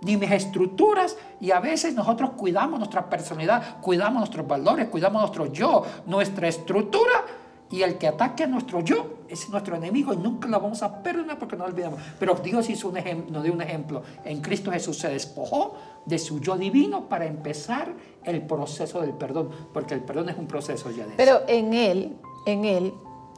ni 0.00 0.16
mis 0.16 0.30
estructuras, 0.30 1.16
y 1.40 1.50
a 1.50 1.60
veces 1.60 1.94
nosotros 1.94 2.30
cuidamos 2.30 2.78
nuestra 2.78 3.10
personalidad, 3.10 3.80
cuidamos 3.80 4.20
nuestros 4.20 4.48
valores, 4.48 4.88
cuidamos 4.88 5.20
nuestro 5.20 5.52
yo, 5.52 5.84
nuestra 6.06 6.48
estructura, 6.48 7.24
y 7.70 7.82
el 7.82 7.98
que 7.98 8.08
ataque 8.08 8.44
a 8.44 8.46
nuestro 8.46 8.80
yo 8.80 9.18
es 9.28 9.48
nuestro 9.50 9.76
enemigo 9.76 10.14
y 10.14 10.16
nunca 10.16 10.48
lo 10.48 10.58
vamos 10.58 10.82
a 10.82 11.02
perdonar 11.02 11.38
porque 11.38 11.56
no 11.56 11.64
lo 11.64 11.70
olvidamos. 11.70 12.00
Pero 12.18 12.34
Dios 12.34 12.68
hizo 12.70 12.88
un 12.88 12.98
nos 13.30 13.42
dio 13.42 13.52
un 13.52 13.60
ejemplo. 13.60 14.02
En 14.24 14.40
Cristo 14.40 14.70
Jesús 14.70 14.98
se 14.98 15.08
despojó 15.08 15.74
de 16.06 16.18
su 16.18 16.40
yo 16.40 16.56
divino 16.56 17.08
para 17.08 17.26
empezar 17.26 17.92
el 18.24 18.42
proceso 18.46 19.00
del 19.00 19.12
perdón, 19.12 19.50
porque 19.72 19.94
el 19.94 20.00
perdón 20.00 20.30
es 20.30 20.38
un 20.38 20.46
proceso 20.46 20.90
ya 20.90 21.04
de 21.04 21.10
eso. 21.10 21.16
Pero 21.16 21.42
en 21.46 21.74
él, 21.74 22.16
en 22.46 22.64
él 22.64 22.94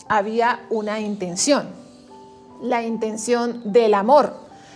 había 0.09 0.61
una 0.71 1.01
intención, 1.01 1.69
la 2.63 2.83
intención 2.85 3.73
del 3.73 3.95
amor, 3.95 4.35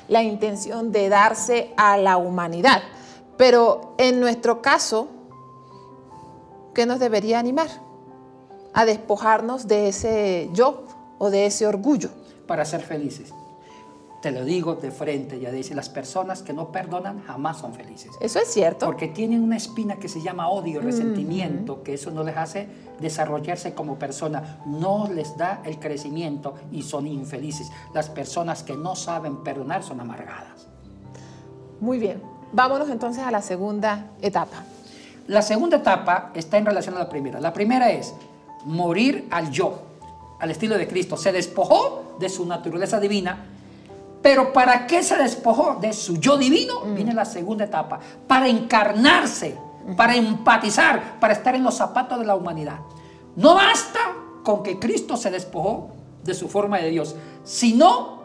la 0.08 0.22
intención 0.22 0.90
de 0.90 1.08
darse 1.08 1.72
a 1.76 1.96
la 1.96 2.16
humanidad. 2.16 2.82
Pero 3.36 3.94
en 3.98 4.18
nuestro 4.20 4.62
caso, 4.62 5.08
¿qué 6.74 6.86
nos 6.86 6.98
debería 6.98 7.38
animar? 7.38 7.83
A 8.74 8.84
despojarnos 8.84 9.66
de 9.66 9.88
ese 9.88 10.50
yo 10.52 10.84
o 11.18 11.30
de 11.30 11.46
ese 11.46 11.66
orgullo. 11.66 12.10
para 12.46 12.64
ser 12.64 12.82
felices. 12.82 13.32
Te 14.20 14.30
lo 14.30 14.44
digo 14.44 14.74
de 14.76 14.90
frente, 14.90 15.38
ya 15.38 15.50
dice, 15.50 15.74
las 15.74 15.90
personas 15.90 16.42
que 16.42 16.54
no 16.54 16.72
perdonan 16.72 17.22
jamás 17.26 17.58
son 17.58 17.74
felices. 17.74 18.10
Eso 18.20 18.38
es 18.38 18.48
cierto. 18.48 18.86
Porque 18.86 19.08
tienen 19.08 19.42
una 19.42 19.56
espina 19.56 19.96
que 19.96 20.08
se 20.08 20.22
llama 20.22 20.48
odio, 20.48 20.80
resentimiento, 20.80 21.82
que 21.82 21.94
eso 21.94 22.10
no 22.10 22.22
les 22.22 22.36
hace 22.36 22.66
desarrollarse 23.00 23.74
como 23.74 23.98
persona, 23.98 24.60
no 24.64 25.10
les 25.12 25.36
da 25.36 25.60
el 25.66 25.78
crecimiento 25.78 26.54
y 26.72 26.82
son 26.82 27.06
infelices. 27.06 27.70
Las 27.92 28.08
personas 28.08 28.62
que 28.62 28.76
no 28.76 28.96
saben 28.96 29.44
perdonar 29.44 29.82
son 29.82 30.00
amargadas. 30.00 30.68
Muy 31.80 31.98
bien. 31.98 32.22
Vámonos 32.52 32.88
entonces 32.88 33.22
a 33.22 33.30
la 33.30 33.42
segunda 33.42 34.12
etapa. 34.22 34.64
La 35.26 35.42
segunda 35.42 35.76
etapa 35.78 36.30
está 36.34 36.56
en 36.56 36.64
relación 36.64 36.94
a 36.94 37.00
la 37.00 37.08
primera. 37.10 37.40
La 37.40 37.52
primera 37.52 37.90
es 37.90 38.14
morir 38.64 39.28
al 39.30 39.50
yo, 39.50 39.82
al 40.40 40.50
estilo 40.50 40.76
de 40.76 40.86
Cristo. 40.88 41.16
Se 41.16 41.32
despojó 41.32 42.16
de 42.18 42.28
su 42.28 42.46
naturaleza 42.46 43.00
divina, 43.00 43.46
pero 44.22 44.52
¿para 44.52 44.86
qué 44.86 45.02
se 45.02 45.16
despojó 45.16 45.78
de 45.80 45.92
su 45.92 46.18
yo 46.18 46.36
divino? 46.36 46.80
Viene 46.94 47.12
la 47.12 47.24
segunda 47.24 47.64
etapa, 47.64 48.00
para 48.26 48.48
encarnarse, 48.48 49.56
para 49.96 50.16
empatizar, 50.16 51.20
para 51.20 51.34
estar 51.34 51.54
en 51.54 51.62
los 51.62 51.74
zapatos 51.74 52.18
de 52.18 52.24
la 52.24 52.34
humanidad. 52.34 52.78
No 53.36 53.54
basta 53.54 54.00
con 54.42 54.62
que 54.62 54.78
Cristo 54.78 55.16
se 55.16 55.30
despojó 55.30 55.90
de 56.22 56.34
su 56.34 56.48
forma 56.48 56.78
de 56.78 56.90
Dios, 56.90 57.14
sino 57.44 58.22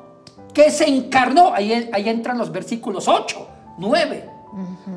que 0.54 0.72
se 0.72 0.88
encarnó. 0.88 1.54
Ahí, 1.54 1.90
ahí 1.92 2.10
entran 2.10 2.38
los 2.38 2.52
versículos 2.52 3.08
8, 3.08 3.48
9. 3.78 4.30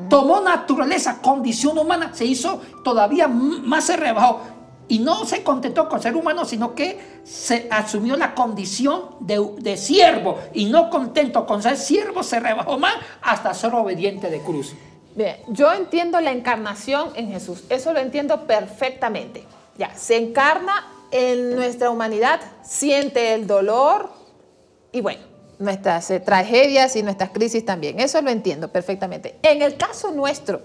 Tomó 0.09 0.41
naturaleza, 0.41 1.21
condición 1.21 1.77
humana, 1.77 2.11
se 2.13 2.25
hizo 2.25 2.59
todavía 2.83 3.27
más 3.27 3.85
se 3.85 3.97
rebajó. 3.97 4.41
Y 4.87 4.99
no 4.99 5.25
se 5.25 5.43
contentó 5.43 5.87
con 5.87 6.01
ser 6.01 6.15
humano, 6.15 6.45
sino 6.45 6.75
que 6.75 6.99
se 7.23 7.67
asumió 7.71 8.17
la 8.17 8.35
condición 8.35 9.15
de, 9.19 9.39
de 9.59 9.77
siervo. 9.77 10.39
Y 10.53 10.65
no 10.65 10.89
contento 10.89 11.45
con 11.45 11.63
ser 11.63 11.77
siervo, 11.77 12.23
se 12.23 12.39
rebajó 12.39 12.77
más 12.77 12.95
hasta 13.21 13.53
ser 13.53 13.73
obediente 13.73 14.29
de 14.29 14.39
cruz. 14.39 14.73
Bien, 15.15 15.37
yo 15.47 15.71
entiendo 15.71 16.19
la 16.19 16.31
encarnación 16.31 17.11
en 17.15 17.29
Jesús, 17.29 17.63
eso 17.69 17.93
lo 17.93 17.99
entiendo 17.99 18.47
perfectamente. 18.47 19.43
Ya, 19.77 19.93
se 19.95 20.17
encarna 20.17 20.87
en 21.11 21.55
nuestra 21.55 21.91
humanidad, 21.91 22.39
siente 22.63 23.35
el 23.35 23.45
dolor 23.45 24.09
y 24.91 25.01
bueno, 25.01 25.21
nuestras 25.59 26.09
eh, 26.09 26.19
tragedias 26.19 26.95
y 26.95 27.03
nuestras 27.03 27.29
crisis 27.29 27.63
también, 27.63 27.99
eso 27.99 28.21
lo 28.23 28.31
entiendo 28.31 28.71
perfectamente. 28.71 29.37
En 29.43 29.61
el 29.61 29.77
caso 29.77 30.11
nuestro, 30.11 30.61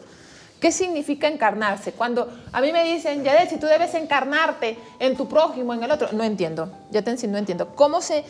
¿qué 0.60 0.72
significa 0.72 1.28
encarnarse? 1.28 1.92
Cuando 1.92 2.28
a 2.52 2.60
mí 2.60 2.72
me 2.72 2.84
dicen, 2.84 3.22
Yadet, 3.24 3.50
si 3.50 3.56
tú 3.58 3.66
debes 3.66 3.94
encarnarte 3.94 4.78
en 4.98 5.16
tu 5.16 5.28
prójimo, 5.28 5.74
en 5.74 5.82
el 5.82 5.90
otro, 5.90 6.08
no 6.12 6.24
entiendo, 6.24 6.70
ya 6.90 7.02
te 7.02 7.14
no 7.28 7.38
entiendo. 7.38 7.74
¿Cómo, 7.74 8.00
se, 8.00 8.24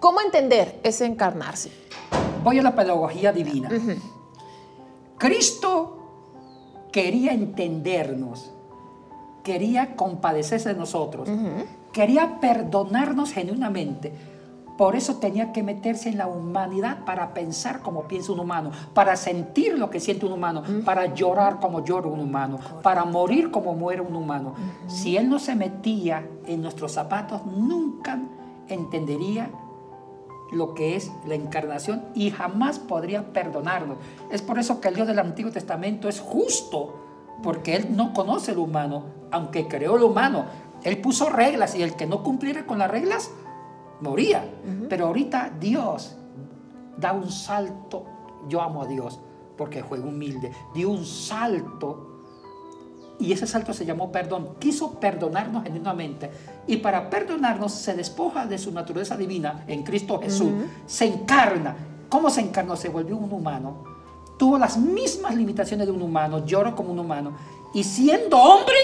¿Cómo 0.00 0.20
entender 0.20 0.80
ese 0.82 1.06
encarnarse? 1.06 1.70
Voy 2.42 2.58
a 2.58 2.62
la 2.62 2.74
pedagogía 2.74 3.32
divina. 3.32 3.70
Cristo 5.18 6.88
quería 6.92 7.32
entendernos, 7.32 8.52
quería 9.42 9.96
compadecerse 9.96 10.70
de 10.70 10.74
nosotros, 10.74 11.28
quería 11.92 12.40
perdonarnos 12.40 13.32
genuinamente. 13.32 14.12
Por 14.76 14.96
eso 14.96 15.16
tenía 15.16 15.52
que 15.52 15.62
meterse 15.62 16.08
en 16.08 16.18
la 16.18 16.26
humanidad 16.26 17.04
para 17.04 17.32
pensar 17.32 17.80
como 17.80 18.04
piensa 18.04 18.32
un 18.32 18.40
humano, 18.40 18.72
para 18.92 19.14
sentir 19.14 19.78
lo 19.78 19.88
que 19.88 20.00
siente 20.00 20.26
un 20.26 20.32
humano, 20.32 20.62
para 20.84 21.14
llorar 21.14 21.60
como 21.60 21.84
llora 21.84 22.08
un 22.08 22.18
humano, 22.18 22.58
para 22.82 23.04
morir 23.04 23.52
como 23.52 23.74
muere 23.74 24.00
un 24.00 24.16
humano. 24.16 24.54
Si 24.88 25.16
Él 25.16 25.28
no 25.28 25.38
se 25.38 25.54
metía 25.54 26.26
en 26.46 26.60
nuestros 26.60 26.92
zapatos, 26.92 27.46
nunca 27.46 28.18
entendería 28.68 29.50
lo 30.50 30.74
que 30.74 30.96
es 30.96 31.12
la 31.26 31.34
encarnación 31.34 32.04
y 32.14 32.30
jamás 32.30 32.78
podría 32.78 33.32
perdonarnos. 33.32 33.98
Es 34.30 34.42
por 34.42 34.58
eso 34.58 34.80
que 34.80 34.88
el 34.88 34.94
Dios 34.96 35.06
del 35.06 35.18
Antiguo 35.20 35.52
Testamento 35.52 36.08
es 36.08 36.20
justo, 36.20 37.00
porque 37.42 37.76
Él 37.76 37.96
no 37.96 38.12
conoce 38.12 38.52
el 38.52 38.58
humano, 38.58 39.04
aunque 39.30 39.68
creó 39.68 39.96
el 39.96 40.02
humano. 40.02 40.46
Él 40.82 41.00
puso 41.00 41.30
reglas 41.30 41.74
y 41.74 41.82
el 41.82 41.94
que 41.94 42.06
no 42.06 42.22
cumpliera 42.22 42.66
con 42.66 42.78
las 42.78 42.90
reglas 42.90 43.30
moría. 44.00 44.44
Pero 44.88 45.06
ahorita 45.06 45.52
Dios 45.58 46.16
da 46.96 47.12
un 47.12 47.30
salto. 47.30 48.04
Yo 48.48 48.60
amo 48.60 48.82
a 48.82 48.86
Dios 48.86 49.18
porque 49.56 49.82
fue 49.82 50.00
humilde. 50.00 50.52
Dio 50.74 50.90
un 50.90 51.04
salto 51.04 52.14
y 53.18 53.32
ese 53.32 53.46
salto 53.46 53.72
se 53.72 53.84
llamó 53.84 54.10
perdón. 54.10 54.56
Quiso 54.58 54.98
perdonarnos 54.98 55.62
genuinamente. 55.62 56.30
Y 56.66 56.78
para 56.78 57.08
perdonarnos 57.08 57.72
se 57.72 57.94
despoja 57.94 58.46
de 58.46 58.58
su 58.58 58.72
naturaleza 58.72 59.16
divina 59.16 59.64
en 59.66 59.82
Cristo 59.82 60.20
Jesús. 60.20 60.50
Se 60.86 61.06
encarna. 61.06 61.76
¿Cómo 62.08 62.30
se 62.30 62.40
encarnó? 62.40 62.76
Se 62.76 62.88
volvió 62.88 63.16
un 63.16 63.32
humano. 63.32 63.84
Tuvo 64.38 64.58
las 64.58 64.76
mismas 64.76 65.34
limitaciones 65.36 65.86
de 65.86 65.92
un 65.92 66.02
humano. 66.02 66.44
Lloró 66.44 66.74
como 66.74 66.92
un 66.92 66.98
humano. 66.98 67.36
Y 67.72 67.84
siendo 67.84 68.36
hombre, 68.36 68.74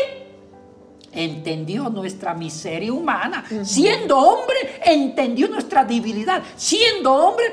entendió 1.12 1.88
nuestra 1.90 2.34
miseria 2.34 2.92
humana. 2.92 3.44
Siendo 3.64 4.18
hombre, 4.18 4.56
entendió 4.84 5.48
nuestra 5.48 5.84
debilidad. 5.84 6.42
Siendo 6.56 7.12
hombre, 7.14 7.44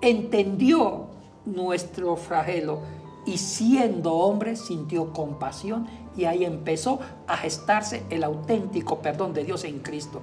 entendió 0.00 1.06
nuestro 1.44 2.16
flagelo. 2.16 2.80
Y 3.26 3.36
siendo 3.38 4.14
hombre, 4.14 4.56
sintió 4.56 5.12
compasión 5.12 5.86
y 6.16 6.24
ahí 6.24 6.44
empezó 6.44 6.98
a 7.26 7.36
gestarse 7.36 8.02
el 8.10 8.24
auténtico 8.24 9.00
perdón 9.00 9.34
de 9.34 9.44
Dios 9.44 9.64
en 9.64 9.80
Cristo. 9.80 10.22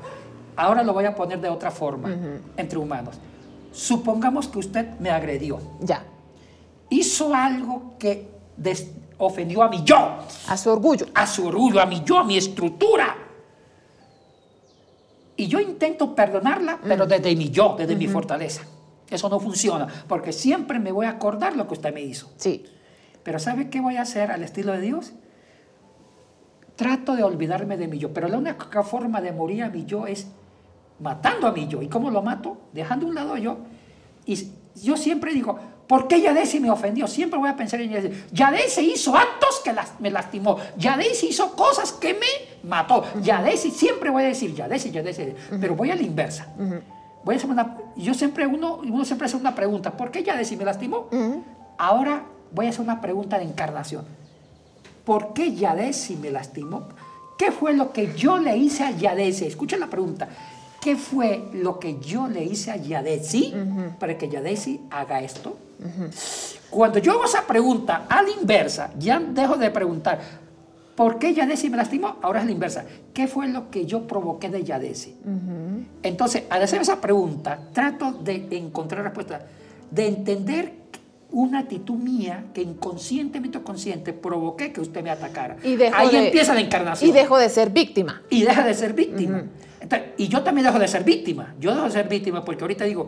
Ahora 0.55 0.81
lo 0.83 0.93
voy 0.93 1.05
a 1.05 1.13
poner 1.15 1.39
de 1.39 1.49
otra 1.49 1.69
forma, 1.69 2.09
entre 2.57 2.79
humanos. 2.79 3.15
Supongamos 3.71 4.47
que 4.47 4.57
usted 4.59 4.97
me 4.99 5.09
agredió. 5.11 5.59
Ya. 5.81 6.03
Hizo 6.89 7.33
algo 7.35 7.93
que 7.99 8.29
des- 8.57 8.89
ofendió 9.17 9.63
a 9.63 9.69
mi 9.69 9.83
yo, 9.83 10.17
A 10.47 10.57
su 10.57 10.69
orgullo. 10.69 11.05
a 11.13 11.25
su 11.27 11.47
orgullo, 11.47 11.81
a 11.81 11.85
mi 11.85 12.03
yo, 12.03 12.19
a 12.19 12.23
mi 12.23 12.37
estructura. 12.37 13.15
Y 15.37 15.47
yo 15.47 15.59
intento 15.59 16.15
perdonarla, 16.15 16.79
pero 16.83 17.05
desde 17.05 17.35
mi 17.35 17.49
yo, 17.49 17.75
desde 17.77 17.95
mi 17.95 18.07
fortaleza. 18.07 18.63
Eso 19.09 19.29
no 19.29 19.39
funciona, 19.39 19.87
porque 20.07 20.31
siempre 20.31 20.79
me 20.79 20.91
voy 20.91 21.05
a 21.05 21.09
acordar 21.11 21.55
lo 21.55 21.67
que 21.67 21.73
usted 21.73 21.93
me 21.93 22.01
hizo. 22.01 22.31
Sí. 22.37 22.65
Pero 23.23 23.39
¿sabe 23.39 23.69
qué 23.69 23.81
voy 23.81 23.97
a 23.97 24.01
hacer 24.03 24.31
al 24.31 24.43
estilo 24.43 24.71
de 24.71 24.81
Dios? 24.81 25.11
Trato 26.75 27.15
de 27.15 27.23
olvidarme 27.23 27.77
de 27.77 27.87
mi 27.87 27.97
yo, 27.99 28.13
pero 28.13 28.27
la 28.27 28.37
única 28.37 28.83
forma 28.83 29.21
de 29.21 29.31
morir 29.31 29.63
a 29.63 29.69
mi 29.69 29.85
yo 29.85 30.07
es 30.07 30.27
matando 30.99 31.47
a 31.47 31.51
mi 31.51 31.67
yo. 31.67 31.81
¿Y 31.81 31.87
cómo 31.87 32.11
lo 32.11 32.21
mato? 32.21 32.57
Dejando 32.73 33.05
a 33.05 33.09
un 33.09 33.15
lado 33.15 33.37
yo. 33.37 33.57
Y 34.25 34.51
yo 34.81 34.97
siempre 34.97 35.33
digo, 35.33 35.57
¿por 35.87 36.07
qué 36.07 36.21
Yadesi 36.21 36.59
me 36.59 36.69
ofendió? 36.71 37.07
Siempre 37.07 37.37
voy 37.39 37.49
a 37.49 37.55
pensar 37.55 37.79
en 37.81 37.91
Yadesi. 37.91 38.23
Yadesi 38.31 38.91
hizo 38.91 39.15
actos 39.15 39.61
que 39.63 39.73
las- 39.73 39.99
me 39.99 40.09
lastimó. 40.11 40.57
Yadesi 40.77 41.27
hizo 41.27 41.55
cosas 41.55 41.91
que 41.91 42.13
me 42.13 42.27
mató. 42.67 43.03
Yadesi, 43.21 43.71
siempre 43.71 44.09
voy 44.09 44.23
a 44.23 44.27
decir 44.27 44.53
Yadesi, 44.55 44.91
Yadesi. 44.91 45.33
Pero 45.61 45.75
voy 45.75 45.91
a 45.91 45.95
la 45.95 46.01
inversa. 46.01 46.47
Voy 47.23 47.35
a 47.35 47.37
hacer 47.37 47.49
una, 47.49 47.77
yo 47.95 48.13
siempre, 48.13 48.45
uno, 48.45 48.75
uno 48.83 49.03
siempre 49.05 49.25
hace 49.25 49.35
una 49.37 49.55
pregunta, 49.55 49.91
¿por 49.97 50.11
qué 50.11 50.23
Yadesi 50.23 50.55
me 50.57 50.65
lastimó? 50.65 51.07
Ahora 51.77 52.23
voy 52.51 52.67
a 52.67 52.69
hacer 52.69 52.81
una 52.81 53.01
pregunta 53.01 53.37
de 53.37 53.45
encarnación. 53.45 54.05
¿Por 55.03 55.33
qué 55.33 55.53
Yadesi 55.53 56.15
me 56.15 56.31
lastimó? 56.31 56.87
¿Qué 57.37 57.51
fue 57.51 57.73
lo 57.73 57.91
que 57.91 58.13
yo 58.15 58.37
le 58.37 58.55
hice 58.57 58.83
a 58.83 58.91
Yadesi? 58.91 59.45
Escuchen 59.45 59.79
la 59.79 59.87
pregunta. 59.87 60.27
¿Qué 60.85 60.95
fue 60.95 61.45
lo 61.51 61.79
que 61.79 61.97
yo 61.99 62.27
le 62.27 62.43
hice 62.43 62.69
a 62.69 62.75
Yadesi 62.75 63.51
para 63.99 64.19
que 64.19 64.29
Yadesi 64.29 64.81
haga 64.91 65.19
esto? 65.19 65.57
Cuando 66.69 66.99
yo 66.99 67.13
hago 67.13 67.25
esa 67.25 67.47
pregunta 67.47 68.05
a 68.07 68.21
la 68.21 68.29
inversa, 68.29 68.91
ya 68.99 69.19
dejo 69.19 69.55
de 69.57 69.71
preguntar, 69.71 70.19
¿por 70.95 71.17
qué 71.17 71.33
Yadesi 71.33 71.71
me 71.71 71.77
lastimó? 71.77 72.17
Ahora 72.21 72.41
es 72.41 72.45
la 72.45 72.51
inversa. 72.51 72.85
¿Qué 73.15 73.25
fue 73.25 73.47
lo 73.47 73.71
que 73.71 73.87
yo 73.87 74.05
provoqué 74.05 74.49
de 74.49 74.63
Yadesi? 74.63 75.15
Entonces, 76.03 76.43
al 76.51 76.61
hacer 76.61 76.81
esa 76.83 77.01
pregunta, 77.01 77.59
trato 77.73 78.11
de 78.11 78.47
encontrar 78.51 79.01
respuesta, 79.05 79.43
de 79.89 80.07
entender 80.07 80.73
una 81.31 81.61
actitud 81.61 81.95
mía 81.95 82.45
que 82.53 82.61
inconscientemente 82.61 83.57
o 83.57 83.63
consciente 83.63 84.13
provoqué 84.13 84.71
que 84.71 84.81
usted 84.81 85.01
me 85.03 85.09
atacara. 85.09 85.57
Y 85.63 85.81
Ahí 85.95 86.11
de- 86.11 86.27
empieza 86.27 86.53
la 86.53 86.61
encarnación. 86.61 87.09
Y 87.09 87.11
dejo 87.11 87.39
de 87.39 87.49
ser 87.49 87.71
víctima. 87.71 88.21
Y 88.29 88.43
deja 88.43 88.63
de 88.63 88.75
ser 88.75 88.93
víctima. 88.93 89.45
Y 90.17 90.27
yo 90.27 90.41
también 90.43 90.65
dejo 90.65 90.79
de 90.79 90.87
ser 90.87 91.03
víctima. 91.03 91.55
Yo 91.59 91.71
dejo 91.73 91.85
de 91.85 91.91
ser 91.91 92.07
víctima 92.07 92.43
porque 92.43 92.63
ahorita 92.63 92.85
digo, 92.85 93.07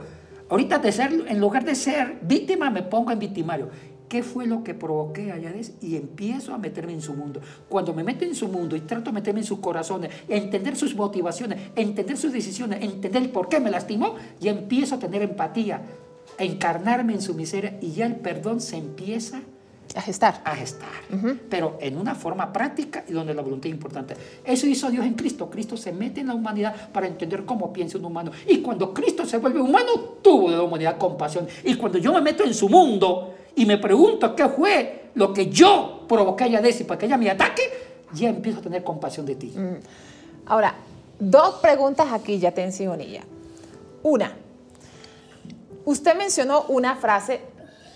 ahorita 0.50 0.80
de 0.80 0.92
ser, 0.92 1.26
en 1.28 1.40
lugar 1.40 1.64
de 1.64 1.76
ser 1.76 2.20
víctima, 2.22 2.70
me 2.70 2.84
pongo 2.84 3.12
en 3.12 3.20
victimario. 3.20 3.70
¿Qué 4.10 4.24
fue 4.24 4.48
lo 4.48 4.64
que 4.64 4.74
provoqué 4.74 5.34
a 5.34 5.38
Yadis? 5.38 5.74
Y 5.82 5.98
empiezo 5.98 6.54
a 6.54 6.58
meterme 6.58 6.94
en 6.94 7.02
su 7.02 7.14
mundo. 7.14 7.42
Cuando 7.68 7.94
me 7.94 8.06
meto 8.06 8.24
en 8.24 8.36
su 8.36 8.48
mundo 8.48 8.76
y 8.76 8.82
trato 8.82 9.12
de 9.12 9.16
meterme 9.16 9.42
en 9.42 9.46
sus 9.46 9.60
corazones, 9.60 10.12
entender 10.30 10.78
sus 10.78 10.96
motivaciones, 10.96 11.72
entender 11.76 12.16
sus 12.16 12.32
decisiones, 12.32 12.82
entender 12.82 13.32
por 13.34 13.50
qué 13.50 13.60
me 13.60 13.70
lastimó, 13.70 14.16
ya 14.40 14.52
empiezo 14.52 14.96
a 14.96 15.00
tener 15.00 15.22
empatía, 15.24 15.82
a 16.40 16.44
encarnarme 16.44 17.14
en 17.14 17.22
su 17.22 17.34
miseria 17.34 17.78
y 17.82 17.92
ya 17.92 18.06
el 18.06 18.16
perdón 18.16 18.62
se 18.62 18.78
empieza 18.78 19.42
gestar. 20.02 20.42
a 20.44 20.56
gestar, 20.56 20.90
pero 21.50 21.78
en 21.82 21.98
una 21.98 22.16
forma 22.16 22.52
práctica 22.52 23.04
y 23.08 23.14
donde 23.14 23.34
la 23.34 23.42
voluntad 23.42 23.68
es 23.68 23.74
importante. 23.74 24.16
Eso 24.44 24.68
hizo 24.68 24.90
Dios 24.90 25.06
en 25.06 25.14
Cristo. 25.14 25.50
Cristo 25.50 25.78
se 25.78 25.92
mete 25.92 26.22
en 26.22 26.28
la 26.28 26.36
humanidad 26.36 26.92
para 26.92 27.08
entender 27.08 27.46
cómo 27.46 27.72
piensa 27.72 27.98
un 27.98 28.06
humano. 28.06 28.32
Y 28.48 28.60
cuando 28.60 28.94
Cristo 28.94 29.26
se 29.26 29.38
vuelve 29.38 29.62
humano, 29.62 29.92
tuvo 30.22 30.52
de 30.52 30.58
la 30.58 30.64
humanidad 30.64 30.98
compasión. 30.98 31.48
Y 31.64 31.76
cuando 31.76 31.98
yo 31.98 32.14
me 32.14 32.22
meto 32.22 32.44
en 32.44 32.54
su 32.54 32.70
mundo 32.70 33.36
y 33.56 33.66
me 33.66 33.78
pregunto 33.78 34.36
qué 34.36 34.50
fue 34.50 35.10
lo 35.16 35.34
que 35.34 35.50
yo 35.50 36.06
provoqué 36.08 36.46
a 36.46 36.48
Yadesi 36.48 36.84
para 36.84 37.00
que 37.00 37.06
ella 37.08 37.18
me 37.18 37.30
ataque, 37.30 37.64
ya 38.14 38.30
empiezo 38.30 38.60
a 38.60 38.62
tener 38.62 38.84
compasión 38.84 39.26
de 39.26 39.36
ti. 39.36 39.54
Ahora, 40.46 40.76
dos 41.20 41.56
preguntas 41.56 42.08
aquí, 42.12 42.40
ya 42.40 42.52
te 42.52 42.70
Bonilla. 42.88 43.22
Una, 44.04 44.32
usted 45.86 46.16
mencionó 46.16 46.66
una 46.70 46.96
frase 46.96 47.42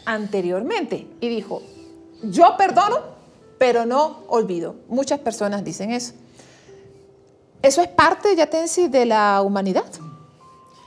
anteriormente 0.06 1.08
y 1.20 1.30
dijo, 1.30 1.62
yo 2.24 2.56
perdono, 2.58 2.98
pero 3.58 3.86
no 3.86 4.22
olvido. 4.28 4.76
Muchas 4.88 5.20
personas 5.20 5.64
dicen 5.64 5.92
eso. 5.92 6.14
Eso 7.62 7.82
es 7.82 7.88
parte, 7.90 8.36
de 8.36 9.06
la 9.06 9.42
humanidad. 9.42 9.86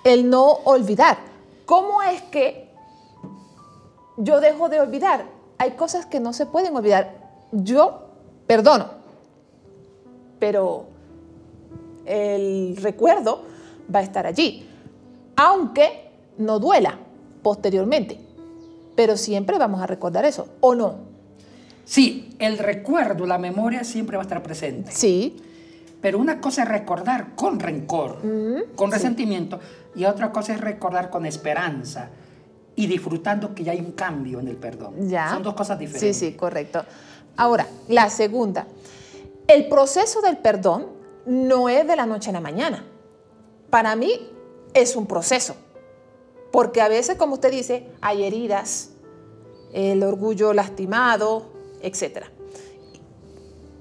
El 0.03 0.29
no 0.29 0.45
olvidar. 0.65 1.19
¿Cómo 1.67 2.03
es 2.03 2.21
que 2.23 2.69
yo 4.17 4.41
dejo 4.41 4.69
de 4.69 4.81
olvidar? 4.81 5.27
Hay 5.59 5.73
cosas 5.73 6.05
que 6.07 6.21
no 6.21 6.33
se 6.33 6.47
pueden 6.47 6.77
olvidar. 6.77 7.17
Yo 7.53 8.01
perdono, 8.47 8.89
pero 10.39 10.87
el 12.05 12.77
recuerdo 12.77 13.43
va 13.95 14.01
a 14.01 14.03
estar 14.03 14.27
allí, 14.27 14.69
aunque 15.37 16.11
no 16.39 16.59
duela 16.59 16.99
posteriormente. 17.43 18.21
Pero 18.97 19.17
siempre 19.17 19.59
vamos 19.59 19.81
a 19.81 19.87
recordar 19.87 20.25
eso, 20.25 20.49
¿o 20.61 20.75
no? 20.75 21.14
Sí, 21.85 22.35
el 22.39 22.59
recuerdo, 22.59 23.27
la 23.27 23.39
memoria 23.39 23.85
siempre 23.85 24.17
va 24.17 24.23
a 24.23 24.27
estar 24.27 24.43
presente. 24.43 24.91
Sí, 24.93 25.37
Pero 26.01 26.19
una 26.19 26.41
cosa 26.41 26.65
es 26.65 26.69
recordar 26.69 27.35
con 27.35 27.59
rencor, 27.61 28.19
con 28.75 28.93
resentimiento, 28.93 29.59
y 29.95 30.05
otra 30.05 30.33
cosa 30.33 30.53
es 30.55 30.61
recordar 30.61 31.09
con 31.09 31.25
esperanza 31.25 32.11
y 32.77 32.87
disfrutando 32.87 33.55
que 33.55 33.65
ya 33.65 33.73
hay 33.73 33.81
un 33.81 33.93
cambio 33.93 34.41
en 34.41 34.49
el 34.49 34.57
perdón. 34.57 35.09
ya. 35.09 35.31
Son 35.31 35.43
dos 35.43 35.55
cosas 35.55 35.79
diferentes. 35.79 36.17
Sí, 36.17 36.27
sí, 36.33 36.37
correcto. 36.37 36.85
Ahora, 37.37 37.67
la 37.89 38.11
segunda. 38.11 38.67
El 39.47 39.69
proceso 39.69 40.21
del 40.21 40.39
perdón 40.39 40.87
no 41.27 41.69
es 41.69 41.87
de 41.87 41.97
la 41.97 42.07
noche 42.07 42.31
a 42.31 42.33
la 42.33 42.41
mañana. 42.41 42.85
Para 43.71 43.97
mí 43.97 44.29
es 44.75 44.97
un 44.97 45.07
proceso. 45.07 45.57
Porque 46.53 46.81
a 46.81 46.89
veces, 46.89 47.17
como 47.17 47.35
usted 47.35 47.51
dice, 47.51 47.89
hay 48.01 48.25
heridas, 48.25 48.91
el 49.73 50.03
orgullo 50.03 50.53
lastimado, 50.53 51.54
etc. 51.87 52.25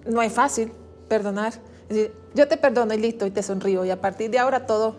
No 0.06 0.22
es 0.22 0.32
fácil 0.34 0.72
perdonar. 1.08 1.54
Es 1.90 1.96
decir, 1.96 2.14
yo 2.34 2.48
te 2.48 2.58
perdono 2.58 2.94
y 2.94 2.98
listo, 2.98 3.26
y 3.26 3.32
te 3.32 3.44
sonrío. 3.44 3.86
Y 3.86 3.92
a 3.92 4.00
partir 4.02 4.30
de 4.32 4.40
ahora 4.40 4.66
todo 4.66 4.96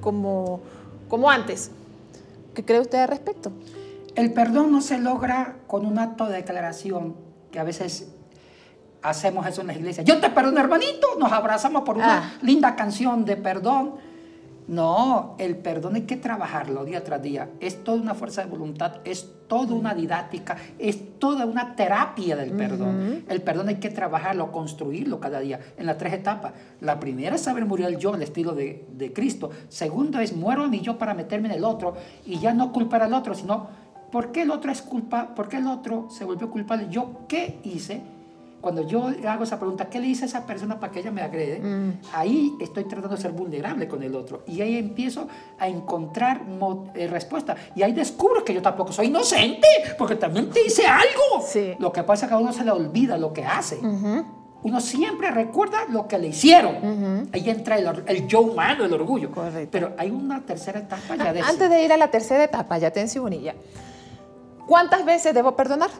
como, 0.00 0.60
como 1.08 1.30
antes. 1.30 1.70
¿Qué 2.54 2.64
cree 2.64 2.80
usted 2.80 2.98
al 2.98 3.08
respecto? 3.08 3.50
El 4.14 4.32
perdón 4.32 4.70
no 4.70 4.80
se 4.80 4.98
logra 4.98 5.56
con 5.66 5.84
un 5.86 5.98
acto 5.98 6.26
de 6.26 6.36
declaración, 6.36 7.16
que 7.50 7.58
a 7.58 7.64
veces 7.64 8.08
hacemos 9.02 9.46
eso 9.46 9.60
en 9.62 9.66
las 9.68 9.76
iglesias. 9.76 10.06
Yo 10.06 10.20
te 10.20 10.30
perdono, 10.30 10.60
hermanito, 10.60 11.08
nos 11.18 11.32
abrazamos 11.32 11.82
por 11.82 11.96
una 11.96 12.18
Ah. 12.18 12.32
linda 12.42 12.76
canción 12.76 13.24
de 13.24 13.36
perdón. 13.36 13.96
No, 14.66 15.34
el 15.38 15.56
perdón 15.56 15.96
hay 15.96 16.02
que 16.02 16.16
trabajarlo 16.16 16.84
día 16.84 17.04
tras 17.04 17.20
día. 17.20 17.50
Es 17.60 17.84
toda 17.84 18.00
una 18.00 18.14
fuerza 18.14 18.42
de 18.42 18.50
voluntad, 18.50 18.96
es 19.04 19.28
toda 19.46 19.74
una 19.74 19.94
didáctica, 19.94 20.56
es 20.78 21.18
toda 21.18 21.44
una 21.44 21.76
terapia 21.76 22.34
del 22.34 22.52
perdón. 22.52 23.24
El 23.28 23.42
perdón 23.42 23.68
hay 23.68 23.76
que 23.76 23.90
trabajarlo, 23.90 24.50
construirlo 24.52 25.20
cada 25.20 25.40
día 25.40 25.60
en 25.76 25.86
las 25.86 25.98
tres 25.98 26.14
etapas. 26.14 26.54
La 26.80 26.98
primera 26.98 27.36
es 27.36 27.42
saber 27.42 27.66
morir 27.66 27.86
al 27.86 27.98
yo, 27.98 28.14
al 28.14 28.22
estilo 28.22 28.54
de, 28.54 28.86
de 28.92 29.12
Cristo. 29.12 29.50
Segundo 29.68 30.18
es 30.20 30.34
muero 30.34 30.64
a 30.64 30.68
mi 30.68 30.80
yo 30.80 30.96
para 30.96 31.12
meterme 31.12 31.48
en 31.48 31.56
el 31.56 31.64
otro 31.64 31.94
y 32.24 32.38
ya 32.38 32.54
no 32.54 32.72
culpar 32.72 33.02
al 33.02 33.12
otro, 33.12 33.34
sino 33.34 33.68
¿por 34.10 34.32
qué 34.32 34.42
el 34.42 34.50
otro 34.50 34.72
es 34.72 34.80
culpa? 34.80 35.34
¿Por 35.34 35.48
qué 35.48 35.58
el 35.58 35.66
otro 35.66 36.08
se 36.10 36.24
volvió 36.24 36.50
culpable? 36.50 36.86
¿Yo 36.88 37.26
qué 37.28 37.58
hice? 37.64 38.13
Cuando 38.64 38.80
yo 38.80 39.10
hago 39.28 39.44
esa 39.44 39.58
pregunta, 39.58 39.90
¿qué 39.90 40.00
le 40.00 40.06
hice 40.06 40.24
a 40.24 40.26
esa 40.26 40.46
persona 40.46 40.80
para 40.80 40.90
que 40.90 41.00
ella 41.00 41.10
me 41.10 41.20
agrede? 41.20 41.60
Ahí 42.14 42.56
estoy 42.58 42.84
tratando 42.84 43.14
de 43.14 43.20
ser 43.20 43.32
vulnerable 43.32 43.86
con 43.86 44.02
el 44.02 44.14
otro. 44.16 44.42
Y 44.46 44.62
ahí 44.62 44.78
empiezo 44.78 45.28
a 45.58 45.68
encontrar 45.68 46.40
eh, 46.94 47.06
respuesta. 47.06 47.56
Y 47.76 47.82
ahí 47.82 47.92
descubro 47.92 48.42
que 48.42 48.54
yo 48.54 48.62
tampoco 48.62 48.90
soy 48.90 49.08
inocente, 49.08 49.68
porque 49.98 50.16
también 50.16 50.48
te 50.48 50.64
hice 50.64 50.86
algo. 50.86 51.46
Sí. 51.46 51.74
Lo 51.78 51.92
que 51.92 52.04
pasa 52.04 52.24
es 52.24 52.30
que 52.30 52.34
a 52.36 52.38
uno 52.38 52.54
se 52.54 52.64
le 52.64 52.70
olvida 52.70 53.18
lo 53.18 53.34
que 53.34 53.44
hace. 53.44 53.78
Uno 54.62 54.80
siempre 54.80 55.30
recuerda 55.30 55.80
lo 55.90 56.08
que 56.08 56.16
le 56.16 56.28
hicieron. 56.28 57.28
Ahí 57.34 57.50
entra 57.50 57.76
el, 57.76 58.26
yo 58.26 58.40
humano, 58.40 58.86
el 58.86 58.94
orgullo. 58.94 59.30
Correcto. 59.30 59.68
Pero 59.70 59.92
hay 59.98 60.10
una 60.10 60.40
tercera 60.40 60.78
etapa 60.80 61.16
ya 61.16 61.34
de 61.34 61.42
Antes 61.42 61.68
de 61.68 61.84
ir 61.84 61.92
a 61.92 61.98
la 61.98 62.10
tercera 62.10 62.42
etapa, 62.44 62.78
ya 62.78 62.90
te 62.90 63.04
Bonilla, 63.20 63.54
¿cuántas 64.66 65.04
veces 65.04 65.34
debo 65.34 65.54
perdonar? 65.54 65.90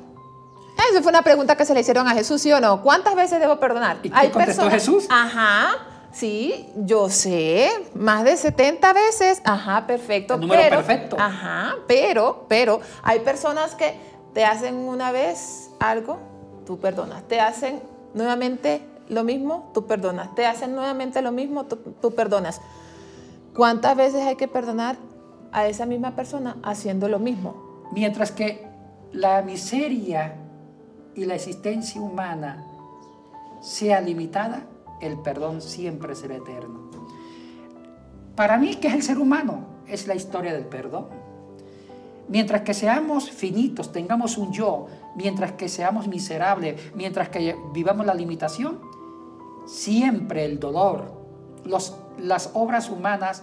Esa 0.77 1.03
fue 1.03 1.11
una 1.11 1.23
pregunta 1.23 1.57
que 1.57 1.65
se 1.65 1.75
le 1.75 1.81
hicieron 1.81 2.07
a 2.09 2.13
Jesús, 2.15 2.41
¿sí 2.41 2.53
o 2.53 2.61
no? 2.61 2.83
¿Cuántas 2.83 3.15
veces 3.15 3.41
debo 3.41 3.59
perdonar? 3.59 3.99
¿Y 4.03 4.11
qué 4.11 4.31
contestó 4.31 4.69
Jesús? 4.71 5.07
Ajá, 5.09 5.77
sí, 6.13 6.69
yo 6.77 7.09
sé, 7.09 7.71
más 7.95 8.25
de 8.25 8.37
70 8.37 8.93
veces. 8.93 9.41
Ajá, 9.45 9.87
perfecto. 9.87 10.35
El 10.35 10.41
número 10.41 10.63
pero, 10.63 10.77
perfecto. 10.77 11.17
Ajá, 11.19 11.77
pero, 11.87 12.47
pero 12.49 12.81
hay 13.03 13.21
personas 13.21 13.75
que 13.75 13.99
te 14.33 14.45
hacen 14.45 14.77
una 14.77 15.13
vez 15.13 15.71
algo, 15.81 16.19
tú 16.67 16.79
perdonas. 16.79 17.23
Te 17.29 17.41
hacen 17.41 17.81
nuevamente 18.15 18.83
lo 19.09 19.25
mismo, 19.25 19.71
tú 19.73 19.87
perdonas. 19.87 20.35
Te 20.35 20.47
hacen 20.47 20.75
nuevamente 20.75 21.23
lo 21.23 21.33
mismo, 21.33 21.65
tú, 21.67 21.77
tú 22.01 22.15
perdonas. 22.15 22.61
¿Cuántas 23.55 23.97
veces 23.97 24.27
hay 24.27 24.37
que 24.37 24.49
perdonar 24.49 24.97
a 25.53 25.69
esa 25.69 25.87
misma 25.87 26.17
persona 26.17 26.57
haciendo 26.65 27.09
lo 27.09 27.21
mismo? 27.21 27.87
Mientras 27.93 28.33
que 28.33 28.67
la 29.13 29.43
miseria 29.43 30.35
y 31.15 31.25
la 31.25 31.35
existencia 31.35 32.01
humana 32.01 32.65
sea 33.61 34.01
limitada, 34.01 34.67
el 35.01 35.19
perdón 35.19 35.61
siempre 35.63 36.15
será 36.15 36.37
eterno. 36.37 36.91
Para 38.37 38.59
mí, 38.59 38.75
¿qué 38.77 38.89
es 38.89 38.95
el 38.95 39.03
ser 39.03 39.19
humano? 39.19 39.65
Es 39.87 40.07
la 40.07 40.15
historia 40.15 40.53
del 40.53 40.67
perdón. 40.67 41.07
Mientras 42.29 42.63
que 42.63 42.75
seamos 42.75 43.31
finitos, 43.31 43.93
tengamos 43.93 44.39
un 44.39 44.53
yo, 44.53 44.87
mientras 45.15 45.53
que 45.53 45.69
seamos 45.69 46.09
miserables, 46.09 46.81
mientras 46.95 47.29
que 47.29 47.55
vivamos 47.73 48.07
la 48.07 48.15
limitación, 48.15 48.81
siempre 49.67 50.45
el 50.45 50.59
dolor, 50.59 51.13
las 51.65 52.51
obras 52.55 52.91
humanas 52.91 53.43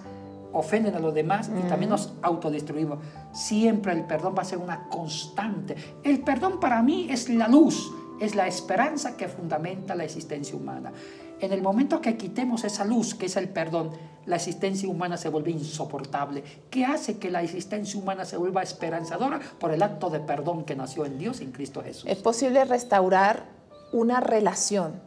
ofenden 0.54 0.96
a 0.96 1.00
los 1.00 1.14
demás 1.14 1.50
y 1.58 1.68
también 1.68 1.90
nos 1.90 2.14
autodestruimos. 2.22 3.00
Siempre 3.32 3.94
el 3.94 4.06
perdón 4.06 4.36
va 4.38 4.42
a 4.42 4.46
ser 4.46 4.58
una 4.58 4.88
constante. 4.90 5.76
El 6.04 6.22
perdón 6.22 6.60
para 6.60 6.82
mí 6.82 7.08
es 7.10 7.30
la 7.30 7.48
luz, 7.48 7.92
es 8.20 8.36
la 8.36 8.48
esperanza 8.48 9.18
que 9.18 9.28
fundamenta 9.28 9.96
la 9.96 10.04
existencia 10.04 10.56
humana. 10.56 10.92
En 11.40 11.52
el 11.52 11.62
momento 11.62 12.02
que 12.02 12.18
quitemos 12.18 12.64
esa 12.64 12.86
luz, 12.86 13.16
que 13.16 13.26
es 13.26 13.36
el 13.36 13.50
perdón, 13.50 13.90
la 14.28 14.36
existencia 14.36 14.88
humana 14.88 15.18
se 15.18 15.30
vuelve 15.30 15.50
insoportable. 15.50 16.44
¿Qué 16.70 16.86
hace 16.86 17.18
que 17.18 17.32
la 17.32 17.42
existencia 17.42 18.00
humana 18.00 18.26
se 18.26 18.38
vuelva 18.38 18.62
esperanzadora? 18.62 19.40
Por 19.60 19.72
el 19.72 19.82
acto 19.82 20.12
de 20.12 20.20
perdón 20.20 20.64
que 20.64 20.76
nació 20.76 21.06
en 21.06 21.18
Dios, 21.18 21.42
en 21.42 21.52
Cristo 21.52 21.82
Jesús. 21.82 22.06
Es 22.08 22.20
posible 22.20 22.64
restaurar 22.66 23.46
una 23.92 24.20
relación, 24.20 25.02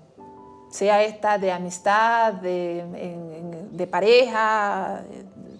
sea 0.70 1.04
esta 1.04 1.38
de 1.38 1.52
amistad, 1.52 2.34
de, 2.34 2.84
de 3.70 3.86
pareja, 3.86 5.04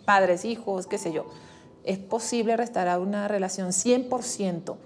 padres, 0.05 0.45
hijos, 0.45 0.87
qué 0.87 0.99
sé 0.99 1.13
yo. 1.13 1.27
Es 1.85 1.99
posible 1.99 2.57
restaurar 2.57 3.01
una 3.01 3.29
relación 3.29 3.71
100% 3.71 4.77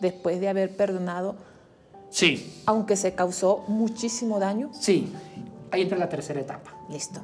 después 0.00 0.40
de 0.40 0.48
haber 0.48 0.76
perdonado. 0.76 1.36
Sí. 2.10 2.62
Aunque 2.66 2.96
se 2.96 3.14
causó 3.14 3.64
muchísimo 3.68 4.38
daño. 4.38 4.70
Sí. 4.72 5.12
Ahí 5.70 5.82
entra 5.82 5.98
la 5.98 6.08
tercera 6.08 6.40
etapa. 6.40 6.74
Listo. 6.88 7.20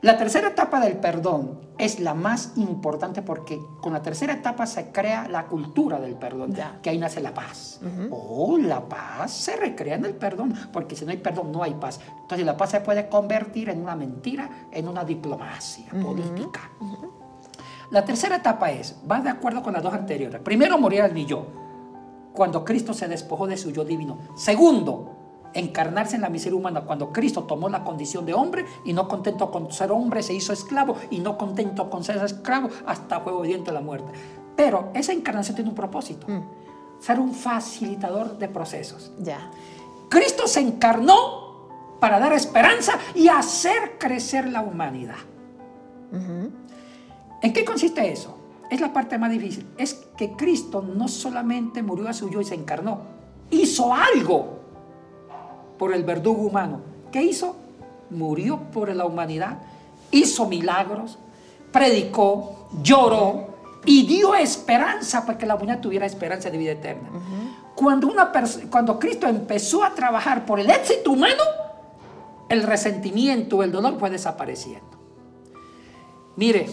La 0.00 0.16
tercera 0.16 0.48
etapa 0.48 0.78
del 0.78 0.96
perdón 0.98 1.58
es 1.76 1.98
la 1.98 2.14
más 2.14 2.52
importante 2.56 3.20
porque 3.20 3.60
con 3.80 3.92
la 3.92 4.00
tercera 4.02 4.32
etapa 4.34 4.64
se 4.66 4.92
crea 4.92 5.26
la 5.28 5.46
cultura 5.46 5.98
del 5.98 6.14
perdón, 6.14 6.52
Ya. 6.54 6.78
que 6.80 6.90
ahí 6.90 6.98
nace 6.98 7.20
la 7.20 7.34
paz. 7.34 7.80
Oh, 8.10 8.56
la 8.58 8.88
paz 8.88 9.32
se 9.32 9.56
recrea 9.56 9.96
en 9.96 10.04
el 10.04 10.14
perdón, 10.14 10.54
porque 10.72 10.94
si 10.94 11.04
no 11.04 11.10
hay 11.10 11.16
perdón 11.16 11.50
no 11.50 11.62
hay 11.64 11.74
paz. 11.74 11.98
Entonces 12.22 12.46
la 12.46 12.56
paz 12.56 12.70
se 12.70 12.80
puede 12.80 13.08
convertir 13.08 13.70
en 13.70 13.82
una 13.82 13.96
mentira, 13.96 14.68
en 14.70 14.86
una 14.86 15.04
diplomacia 15.04 15.90
política. 15.90 16.70
La 17.90 18.04
tercera 18.04 18.36
etapa 18.36 18.70
es, 18.70 19.00
va 19.10 19.20
de 19.20 19.30
acuerdo 19.30 19.62
con 19.62 19.72
las 19.72 19.82
dos 19.82 19.94
anteriores. 19.94 20.40
Primero, 20.42 20.78
morir 20.78 21.02
al 21.02 21.12
mi 21.12 21.24
yo, 21.26 21.46
cuando 22.34 22.64
Cristo 22.64 22.94
se 22.94 23.08
despojó 23.08 23.46
de 23.48 23.56
su 23.56 23.70
yo 23.72 23.84
divino. 23.84 24.18
Segundo, 24.36 25.17
encarnarse 25.58 26.16
en 26.16 26.22
la 26.22 26.28
miseria 26.28 26.58
humana 26.58 26.82
cuando 26.82 27.12
Cristo 27.12 27.44
tomó 27.44 27.68
la 27.68 27.84
condición 27.84 28.24
de 28.26 28.34
hombre 28.34 28.64
y 28.84 28.92
no 28.92 29.08
contento 29.08 29.50
con 29.50 29.72
ser 29.72 29.92
hombre 29.92 30.22
se 30.22 30.34
hizo 30.34 30.52
esclavo 30.52 30.96
y 31.10 31.18
no 31.18 31.36
contento 31.36 31.90
con 31.90 32.04
ser 32.04 32.16
esclavo 32.24 32.70
hasta 32.86 33.20
fue 33.20 33.32
obediente 33.32 33.70
a 33.70 33.74
la 33.74 33.80
muerte. 33.80 34.12
Pero 34.56 34.90
esa 34.94 35.12
encarnación 35.12 35.54
tiene 35.54 35.70
un 35.70 35.76
propósito, 35.76 36.26
ser 37.00 37.20
un 37.20 37.32
facilitador 37.32 38.38
de 38.38 38.48
procesos. 38.48 39.12
Ya. 39.18 39.50
Cristo 40.08 40.46
se 40.46 40.60
encarnó 40.60 41.48
para 42.00 42.18
dar 42.18 42.32
esperanza 42.32 42.98
y 43.14 43.28
hacer 43.28 43.98
crecer 43.98 44.48
la 44.48 44.62
humanidad. 44.62 45.16
¿En 46.12 47.52
qué 47.52 47.64
consiste 47.64 48.10
eso? 48.10 48.36
Es 48.70 48.80
la 48.80 48.92
parte 48.92 49.18
más 49.18 49.30
difícil. 49.30 49.66
Es 49.76 49.94
que 50.16 50.32
Cristo 50.32 50.82
no 50.82 51.08
solamente 51.08 51.82
murió 51.82 52.08
a 52.08 52.12
su 52.12 52.28
yo 52.28 52.40
y 52.40 52.44
se 52.44 52.54
encarnó, 52.54 53.00
hizo 53.50 53.94
algo 53.94 54.57
por 55.78 55.94
el 55.94 56.04
verdugo 56.04 56.42
humano. 56.42 56.80
¿Qué 57.12 57.22
hizo? 57.22 57.56
Murió 58.10 58.58
por 58.72 58.94
la 58.94 59.06
humanidad, 59.06 59.58
hizo 60.10 60.46
milagros, 60.46 61.18
predicó, 61.72 62.68
lloró 62.82 63.48
y 63.84 64.06
dio 64.06 64.34
esperanza 64.34 65.24
para 65.24 65.38
que 65.38 65.46
la 65.46 65.54
humanidad 65.54 65.80
tuviera 65.80 66.06
esperanza 66.06 66.50
de 66.50 66.58
vida 66.58 66.72
eterna. 66.72 67.08
cuando, 67.74 68.08
una 68.08 68.32
cuando 68.70 68.98
Cristo 68.98 69.26
empezó 69.26 69.84
a 69.84 69.94
trabajar 69.94 70.44
por 70.44 70.58
el 70.60 70.68
éxito 70.68 71.12
humano, 71.12 71.42
el 72.48 72.62
resentimiento, 72.62 73.62
el 73.62 73.70
dolor 73.70 73.98
fue 73.98 74.10
desapareciendo. 74.10 74.86
Mire, 76.36 76.66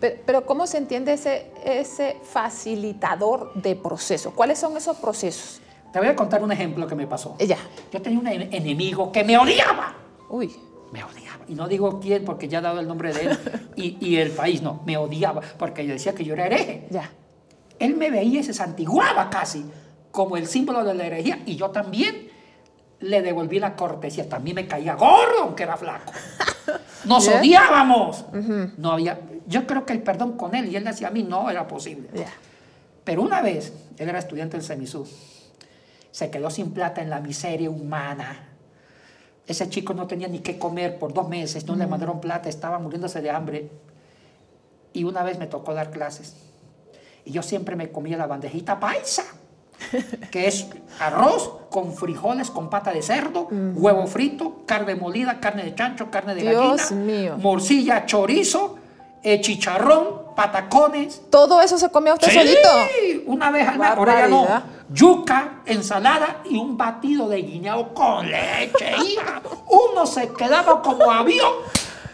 Pero, 0.00 0.20
pero 0.26 0.46
¿cómo 0.46 0.66
se 0.66 0.78
entiende 0.78 1.12
ese, 1.12 1.50
ese 1.64 2.16
facilitador 2.22 3.52
de 3.54 3.74
procesos? 3.76 4.32
¿Cuáles 4.34 4.58
son 4.58 4.76
esos 4.76 4.96
procesos? 4.98 5.60
Te 5.92 5.98
voy 5.98 6.08
a 6.08 6.16
contar 6.16 6.42
un 6.42 6.52
ejemplo 6.52 6.86
que 6.86 6.94
me 6.94 7.06
pasó. 7.06 7.36
Ya. 7.38 7.58
Yo 7.92 8.00
tenía 8.02 8.18
un 8.18 8.26
en- 8.26 8.52
enemigo 8.52 9.10
que 9.12 9.24
me 9.24 9.36
odiaba. 9.38 9.94
Uy. 10.28 10.54
Me 10.92 11.02
odiaba. 11.04 11.44
Y 11.48 11.54
no 11.54 11.68
digo 11.68 12.00
quién 12.00 12.24
porque 12.24 12.48
ya 12.48 12.58
he 12.58 12.62
dado 12.62 12.80
el 12.80 12.88
nombre 12.88 13.12
de 13.12 13.22
él 13.26 13.38
y, 13.76 13.96
y 14.06 14.16
el 14.16 14.30
país, 14.30 14.62
no. 14.62 14.82
Me 14.86 14.96
odiaba 14.96 15.40
porque 15.58 15.86
yo 15.86 15.92
decía 15.92 16.14
que 16.14 16.24
yo 16.24 16.34
era 16.34 16.46
hereje. 16.46 16.86
Ya. 16.90 17.10
Él 17.78 17.96
me 17.96 18.10
veía 18.10 18.40
y 18.40 18.42
se 18.44 18.52
santiguaba 18.54 19.30
casi 19.30 19.64
como 20.10 20.36
el 20.36 20.46
símbolo 20.46 20.82
de 20.84 20.94
la 20.94 21.06
herejía 21.06 21.40
y 21.46 21.56
yo 21.56 21.70
también 21.70 22.28
le 23.00 23.22
devolví 23.22 23.58
la 23.60 23.76
cortesía. 23.76 24.28
También 24.28 24.56
me 24.56 24.66
caía 24.66 24.94
gordo 24.94 25.42
aunque 25.44 25.62
era 25.62 25.76
flaco. 25.76 26.12
Nos 27.04 27.28
odiábamos. 27.28 28.24
No 28.76 28.92
había, 28.92 29.20
yo 29.46 29.66
creo 29.66 29.86
que 29.86 29.92
el 29.92 30.02
perdón 30.02 30.32
con 30.36 30.54
él 30.54 30.68
y 30.70 30.76
él 30.76 30.86
hacia 30.88 31.10
mí 31.10 31.22
no 31.22 31.48
era 31.50 31.66
posible. 31.68 32.08
Ya. 32.14 32.26
Pero 33.04 33.22
una 33.22 33.40
vez, 33.40 33.72
él 33.96 34.08
era 34.08 34.18
estudiante 34.18 34.56
del 34.56 34.66
Semisú, 34.66 35.06
se 36.10 36.30
quedó 36.30 36.50
sin 36.50 36.72
plata 36.72 37.02
en 37.02 37.10
la 37.10 37.20
miseria 37.20 37.70
humana. 37.70 38.48
Ese 39.46 39.68
chico 39.70 39.94
no 39.94 40.06
tenía 40.06 40.28
ni 40.28 40.40
qué 40.40 40.58
comer 40.58 40.98
por 40.98 41.12
dos 41.14 41.28
meses, 41.28 41.64
no 41.66 41.74
le 41.74 41.86
mandaron 41.86 42.20
plata, 42.20 42.48
estaba 42.48 42.78
muriéndose 42.78 43.20
de 43.22 43.30
hambre. 43.30 43.70
Y 44.92 45.04
una 45.04 45.22
vez 45.22 45.38
me 45.38 45.46
tocó 45.46 45.72
dar 45.74 45.90
clases. 45.90 46.34
Y 47.24 47.32
yo 47.32 47.42
siempre 47.42 47.76
me 47.76 47.90
comía 47.90 48.16
la 48.16 48.26
bandejita 48.26 48.78
paisa, 48.80 49.24
que 50.30 50.48
es 50.48 50.66
arroz 51.00 51.50
con 51.70 51.94
frijoles 51.94 52.50
con 52.50 52.68
pata 52.68 52.92
de 52.92 53.00
cerdo, 53.02 53.48
huevo 53.50 54.06
frito, 54.06 54.62
carne 54.66 54.94
molida, 54.96 55.40
carne 55.40 55.64
de 55.64 55.74
chancho, 55.74 56.10
carne 56.10 56.34
de 56.34 56.42
Dios 56.42 56.90
gallina, 56.90 57.06
mío. 57.06 57.38
morcilla, 57.38 58.04
chorizo, 58.06 58.76
eh, 59.22 59.40
chicharrón, 59.40 60.34
patacones, 60.36 61.22
¿Todo 61.30 61.60
eso 61.62 61.78
se 61.78 61.90
comía 61.90 62.14
usted 62.14 62.28
Sí, 62.28 62.34
solito? 62.38 62.68
una 63.26 63.50
vez 63.50 63.66
al 63.68 63.78
mes, 63.78 63.88
ahora 63.90 64.20
ya 64.20 64.28
no. 64.28 64.46
Yuca, 64.90 65.60
ensalada 65.66 66.38
y 66.48 66.56
un 66.56 66.76
batido 66.76 67.28
de 67.28 67.42
guineo 67.42 67.92
con 67.92 68.26
leche, 68.30 68.92
hija. 69.04 69.42
Uno 69.68 70.06
se 70.06 70.28
quedaba 70.32 70.80
como 70.82 71.10
avión 71.10 71.52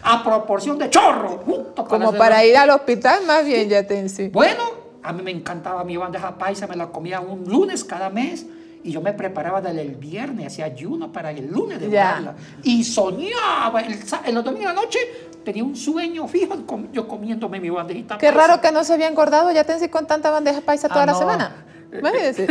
a 0.03 0.23
proporción 0.23 0.77
de 0.77 0.89
chorro. 0.89 1.41
Como 1.87 2.13
para 2.13 2.43
ir 2.45 2.57
al 2.57 2.69
hospital, 2.71 3.25
más 3.25 3.45
bien, 3.45 3.69
ya 3.69 3.87
te 3.87 4.07
sí. 4.09 4.29
Bueno, 4.29 4.63
a 5.03 5.13
mí 5.13 5.21
me 5.23 5.31
encantaba 5.31 5.83
mi 5.83 5.95
bandeja 5.97 6.37
paisa, 6.37 6.67
me 6.67 6.75
la 6.75 6.87
comía 6.87 7.19
un 7.21 7.45
lunes 7.45 7.83
cada 7.83 8.09
mes. 8.09 8.45
Y 8.83 8.91
yo 8.91 9.01
me 9.01 9.13
preparaba 9.13 9.61
desde 9.61 9.81
el 9.81 9.95
viernes, 9.95 10.45
hacía 10.45 10.65
ayuno 10.65 11.11
para 11.11 11.31
el 11.31 11.47
lunes 11.47 11.79
de 11.81 11.89
Ya. 11.89 12.35
Y 12.61 12.83
soñaba, 12.83 13.81
el, 13.81 13.97
en 14.25 14.35
los 14.35 14.43
domingos 14.43 14.69
de 14.69 14.75
la 14.75 14.79
noche 14.79 14.99
tenía 15.43 15.63
un 15.63 15.75
sueño 15.75 16.27
fijo, 16.27 16.55
yo 16.93 17.07
comiéndome 17.07 17.59
mi 17.59 17.71
bandejita 17.71 18.19
Qué 18.19 18.27
paisa. 18.27 18.47
raro 18.47 18.61
que 18.61 18.71
no 18.71 18.83
se 18.83 18.93
había 18.93 19.07
engordado, 19.07 19.49
ya 19.51 19.63
te 19.63 19.89
con 19.89 20.05
tanta 20.05 20.29
bandeja 20.29 20.61
paisa 20.61 20.87
toda 20.87 21.01
Ah, 21.01 21.05
la 21.07 21.11
no. 21.13 21.17
semana. 21.17 21.65
Imagínese. 21.99 22.47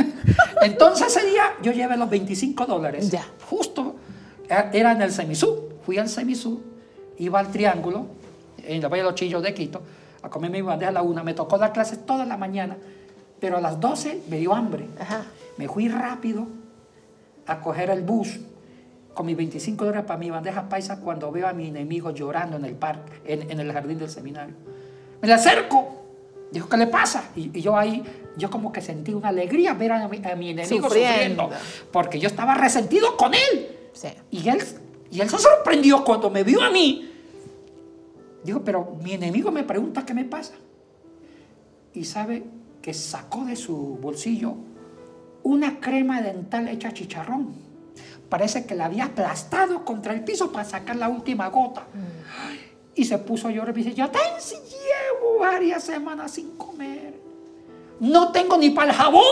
Entonces 0.63 1.15
ese 1.17 1.27
día 1.27 1.55
yo 1.63 1.73
llevé 1.73 1.97
los 1.97 2.11
25 2.11 2.67
dólares. 2.67 3.11
Ya. 3.11 3.27
Justo 3.49 3.97
era 4.49 4.71
era 4.73 4.93
en 4.93 5.03
el 5.03 5.13
Semisú. 5.13 5.71
Fui 5.85 5.99
al 5.99 6.09
Semisú, 6.09 6.63
iba 7.19 7.39
al 7.39 7.51
Triángulo, 7.51 8.07
en 8.63 8.81
la 8.81 8.89
Valle 8.89 9.03
de 9.03 9.09
los 9.11 9.15
Chillos 9.15 9.43
de 9.43 9.53
Quito, 9.53 9.83
a 10.23 10.31
comer 10.31 10.51
mi 10.51 10.63
bandeja 10.63 10.91
a 10.91 10.93
la 10.93 11.03
una. 11.03 11.23
Me 11.23 11.35
tocó 11.35 11.59
dar 11.59 11.73
clases 11.73 12.07
toda 12.07 12.25
la 12.25 12.37
mañana, 12.37 12.77
pero 13.39 13.59
a 13.59 13.61
las 13.61 13.79
12 13.81 14.23
me 14.31 14.39
dio 14.39 14.55
hambre. 14.55 14.87
Ajá. 14.99 15.25
Me 15.59 15.69
fui 15.69 15.89
rápido 15.89 16.47
a 17.47 17.61
coger 17.61 17.91
el 17.91 18.03
bus 18.03 18.41
con 19.13 19.27
mis 19.27 19.37
25 19.37 19.85
dólares 19.85 20.07
para 20.07 20.19
mi 20.19 20.31
bandeja 20.31 20.69
paisa 20.69 21.01
cuando 21.01 21.31
veo 21.31 21.47
a 21.47 21.53
mi 21.53 21.69
enemigo 21.69 22.11
llorando 22.11 22.57
en 22.57 22.65
el 22.65 22.75
parque, 22.75 23.13
en, 23.25 23.51
en 23.51 23.61
el 23.61 23.73
jardín 23.73 23.99
del 23.99 24.11
seminario. 24.11 24.55
Me 25.21 25.29
le 25.29 25.35
acerco. 25.35 26.01
Dijo, 26.51 26.69
¿qué 26.69 26.77
le 26.77 26.87
pasa? 26.87 27.31
Y, 27.37 27.59
y 27.59 27.63
yo 27.63 27.77
ahí 27.77 28.03
yo 28.37 28.51
como 28.51 28.73
que 28.73 28.81
sentí 28.81 29.13
una 29.13 29.29
alegría 29.29 29.75
ver 29.75 29.93
a 29.93 30.09
mi, 30.09 30.21
a 30.25 30.37
mi 30.37 30.51
enemigo 30.51 30.89
Sufriendo. 30.89 31.45
sufriendo. 31.45 31.51
Porque 31.93 32.19
yo 32.19 32.29
estaba 32.29 32.55
resentido 32.55 33.17
con 33.17 33.35
él. 33.35 33.69
Sí. 33.93 34.09
Y 34.31 34.49
él, 34.49 34.63
y 35.11 35.21
él 35.21 35.31
se 35.31 35.39
sorprendió 35.39 36.05
cuando 36.05 36.31
me 36.31 36.43
vio 36.43 36.63
a 36.63 36.71
mí. 36.71 37.11
Digo, 38.43 38.63
pero 38.65 38.97
mi 39.03 39.13
enemigo 39.13 39.51
me 39.51 39.63
pregunta 39.63 40.05
qué 40.05 40.15
me 40.15 40.25
pasa. 40.25 40.55
Y 41.95 42.05
sabe 42.05 42.43
que 42.83 42.93
sacó 42.93 43.45
de 43.45 43.57
su 43.57 43.75
bolsillo 44.01 44.55
una 45.45 45.79
crema 45.79 46.21
dental 46.21 46.69
hecha 46.69 46.93
chicharrón. 46.93 47.55
Parece 48.29 48.67
que 48.67 48.75
la 48.75 48.87
había 48.87 49.05
aplastado 49.05 49.85
contra 49.85 50.13
el 50.13 50.25
piso 50.25 50.51
para 50.51 50.65
sacar 50.65 50.97
la 50.97 51.09
última 51.09 51.49
gota. 51.49 51.87
Y 52.95 53.05
se 53.05 53.19
puso 53.19 53.49
a 53.49 53.51
llorar 53.51 53.77
y 53.77 53.83
dice, 53.83 53.95
yo 53.95 54.11
si 54.39 54.55
llevo 54.57 55.39
varias 55.41 55.85
semanas 55.85 56.33
sin 56.33 56.57
comer. 56.57 57.04
No 58.01 58.33
tengo 58.33 58.57
ni 58.59 58.71
para 58.71 58.91
el 58.91 58.97
jabón. 58.97 59.23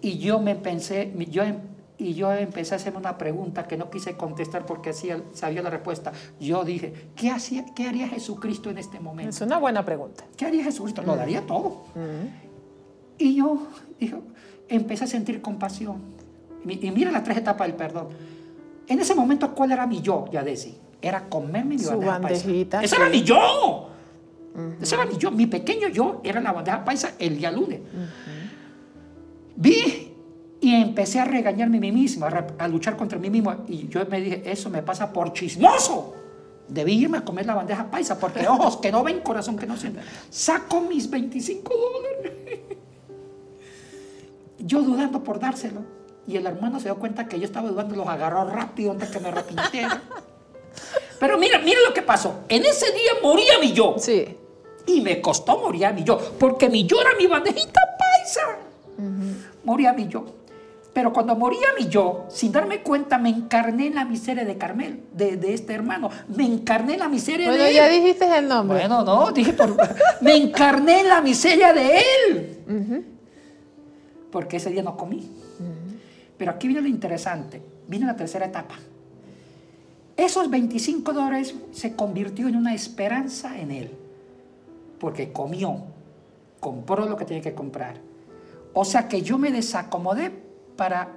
Y 0.00 0.18
yo 0.18 0.38
me 0.38 0.54
pensé, 0.54 1.12
yo, 1.30 1.42
em- 1.42 1.58
y 1.98 2.14
yo 2.14 2.32
empecé 2.32 2.74
a 2.74 2.76
hacerme 2.76 2.98
una 2.98 3.18
pregunta 3.18 3.66
que 3.66 3.76
no 3.76 3.90
quise 3.90 4.16
contestar 4.16 4.64
porque 4.64 4.90
hacía, 4.90 5.20
sabía 5.34 5.60
la 5.62 5.70
respuesta. 5.70 6.12
Yo 6.40 6.64
dije, 6.64 7.08
¿qué, 7.16 7.30
hacía, 7.30 7.64
¿qué 7.74 7.88
haría 7.88 8.08
Jesucristo 8.08 8.70
en 8.70 8.78
este 8.78 9.00
momento? 9.00 9.30
Es 9.30 9.40
una 9.40 9.58
buena 9.58 9.84
pregunta. 9.84 10.24
¿Qué 10.36 10.46
haría 10.46 10.62
Jesucristo? 10.64 11.02
Lo 11.02 11.16
daría 11.16 11.44
todo. 11.46 11.78
Y 13.18 13.34
yo 13.36 13.58
dijo, 13.98 14.20
empecé 14.68 15.04
a 15.04 15.08
sentir 15.08 15.42
compasión. 15.42 15.96
Y 16.68 16.90
mira 16.92 17.10
las 17.10 17.24
tres 17.24 17.38
etapas 17.38 17.66
del 17.66 17.76
perdón. 17.76 18.08
En 18.86 19.00
ese 19.00 19.14
momento, 19.14 19.52
¿cuál 19.54 19.72
era 19.72 19.86
mi 19.86 20.00
yo, 20.00 20.26
Yadesi? 20.30 20.76
Era 21.02 21.28
comerme 21.28 21.74
mi 21.74 21.78
Su 21.80 21.90
paisa. 21.98 22.06
bandejita, 22.18 22.82
Ese 22.82 22.94
sí. 22.96 23.00
era 23.02 23.10
mi 23.10 23.22
yo. 23.22 23.88
Ese 24.80 24.94
era 24.94 25.06
mi 25.06 25.16
yo. 25.16 25.30
Mi 25.30 25.46
pequeño 25.46 25.88
yo 25.88 26.20
era 26.24 26.40
la 26.40 26.52
bandeja 26.52 26.84
paisa 26.84 27.12
el 27.18 27.38
día 27.38 27.50
lunes. 27.50 27.80
Vi 29.56 30.08
y 30.60 30.74
empecé 30.74 31.20
a 31.20 31.24
regañarme 31.24 31.78
a 31.78 31.80
mí 31.80 31.92
mismo, 31.92 32.26
a 32.26 32.68
luchar 32.68 32.96
contra 32.96 33.18
mí 33.18 33.30
mismo. 33.30 33.54
Y 33.68 33.88
yo 33.88 34.04
me 34.06 34.20
dije, 34.20 34.42
eso 34.50 34.70
me 34.70 34.82
pasa 34.82 35.12
por 35.12 35.32
chismoso. 35.32 36.14
Debí 36.68 36.94
irme 36.94 37.18
a 37.18 37.24
comer 37.24 37.46
la 37.46 37.54
bandeja 37.54 37.90
paisa, 37.90 38.18
porque 38.18 38.46
ojos 38.48 38.76
que 38.78 38.90
no 38.90 39.02
ven, 39.02 39.20
corazón 39.20 39.56
que 39.56 39.66
no 39.66 39.76
siente. 39.76 40.00
Saco 40.30 40.80
mis 40.80 41.08
25 41.08 41.72
dólares. 41.74 42.60
Yo 44.58 44.82
dudando 44.82 45.22
por 45.22 45.38
dárselo. 45.38 45.82
Y 46.26 46.36
el 46.36 46.46
hermano 46.46 46.78
se 46.78 46.84
dio 46.84 46.96
cuenta 46.98 47.26
que 47.26 47.38
yo 47.38 47.46
estaba 47.46 47.68
dudando, 47.70 47.96
los 47.96 48.06
agarró 48.06 48.44
rápido 48.44 48.92
antes 48.92 49.08
que 49.08 49.20
me 49.20 49.28
arrepintiera. 49.28 50.02
Pero 51.20 51.36
mira, 51.38 51.58
mira 51.58 51.78
lo 51.86 51.92
que 51.94 52.02
pasó. 52.02 52.40
En 52.48 52.64
ese 52.64 52.86
día 52.92 53.12
moría 53.22 53.58
mi 53.60 53.72
yo. 53.72 53.96
Sí. 53.98 54.36
Y 54.86 55.00
me 55.00 55.20
costó 55.20 55.58
morir 55.58 55.86
a 55.86 55.92
mi 55.92 56.02
yo, 56.04 56.18
porque 56.38 56.68
mi 56.68 56.86
yo 56.86 57.00
era 57.00 57.10
mi 57.18 57.26
bandejita 57.26 57.80
paisa. 57.98 58.40
Moría 59.64 59.92
mi 59.92 60.08
yo. 60.08 60.24
Pero 60.94 61.12
cuando 61.12 61.36
moría 61.36 61.68
mi 61.78 61.86
yo, 61.88 62.24
sin 62.28 62.50
darme 62.50 62.82
cuenta, 62.82 63.18
me 63.18 63.28
encarné 63.28 63.86
en 63.88 63.94
la 63.94 64.04
miseria 64.04 64.44
de 64.44 64.56
Carmel, 64.56 65.02
de, 65.12 65.36
de 65.36 65.54
este 65.54 65.74
hermano. 65.74 66.08
Me 66.28 66.44
encarné 66.44 66.94
en 66.94 67.00
la 67.00 67.08
miseria 67.08 67.48
Bueno, 67.48 67.62
de 67.62 67.74
ya 67.74 67.88
él. 67.88 68.00
dijiste 68.02 68.24
el 68.36 68.48
nombre. 68.48 68.78
Bueno, 68.80 69.04
no, 69.04 69.30
dije 69.30 69.52
por... 69.52 69.76
me 70.22 70.34
encarné 70.36 71.00
en 71.00 71.08
la 71.08 71.20
miseria 71.20 71.72
de 71.72 71.98
él. 72.26 73.06
Porque 74.32 74.56
ese 74.56 74.70
día 74.70 74.82
no 74.82 74.96
comí. 74.96 75.30
Pero 76.36 76.50
aquí 76.52 76.66
viene 76.66 76.82
lo 76.82 76.88
interesante. 76.88 77.60
Viene 77.86 78.06
la 78.06 78.16
tercera 78.16 78.46
etapa. 78.46 78.76
Esos 80.18 80.50
25 80.50 81.12
dólares 81.14 81.54
se 81.72 81.94
convirtió 81.96 82.48
en 82.48 82.56
una 82.56 82.74
esperanza 82.74 83.58
en 83.58 83.70
él. 83.70 83.92
Porque 84.98 85.32
comió, 85.32 85.76
compró 86.60 87.06
lo 87.06 87.16
que 87.16 87.24
tenía 87.24 87.42
que 87.42 87.54
comprar. 87.54 87.94
O 88.74 88.84
sea 88.84 89.08
que 89.08 89.22
yo 89.22 89.38
me 89.38 89.50
desacomodé 89.50 90.30
para 90.76 91.14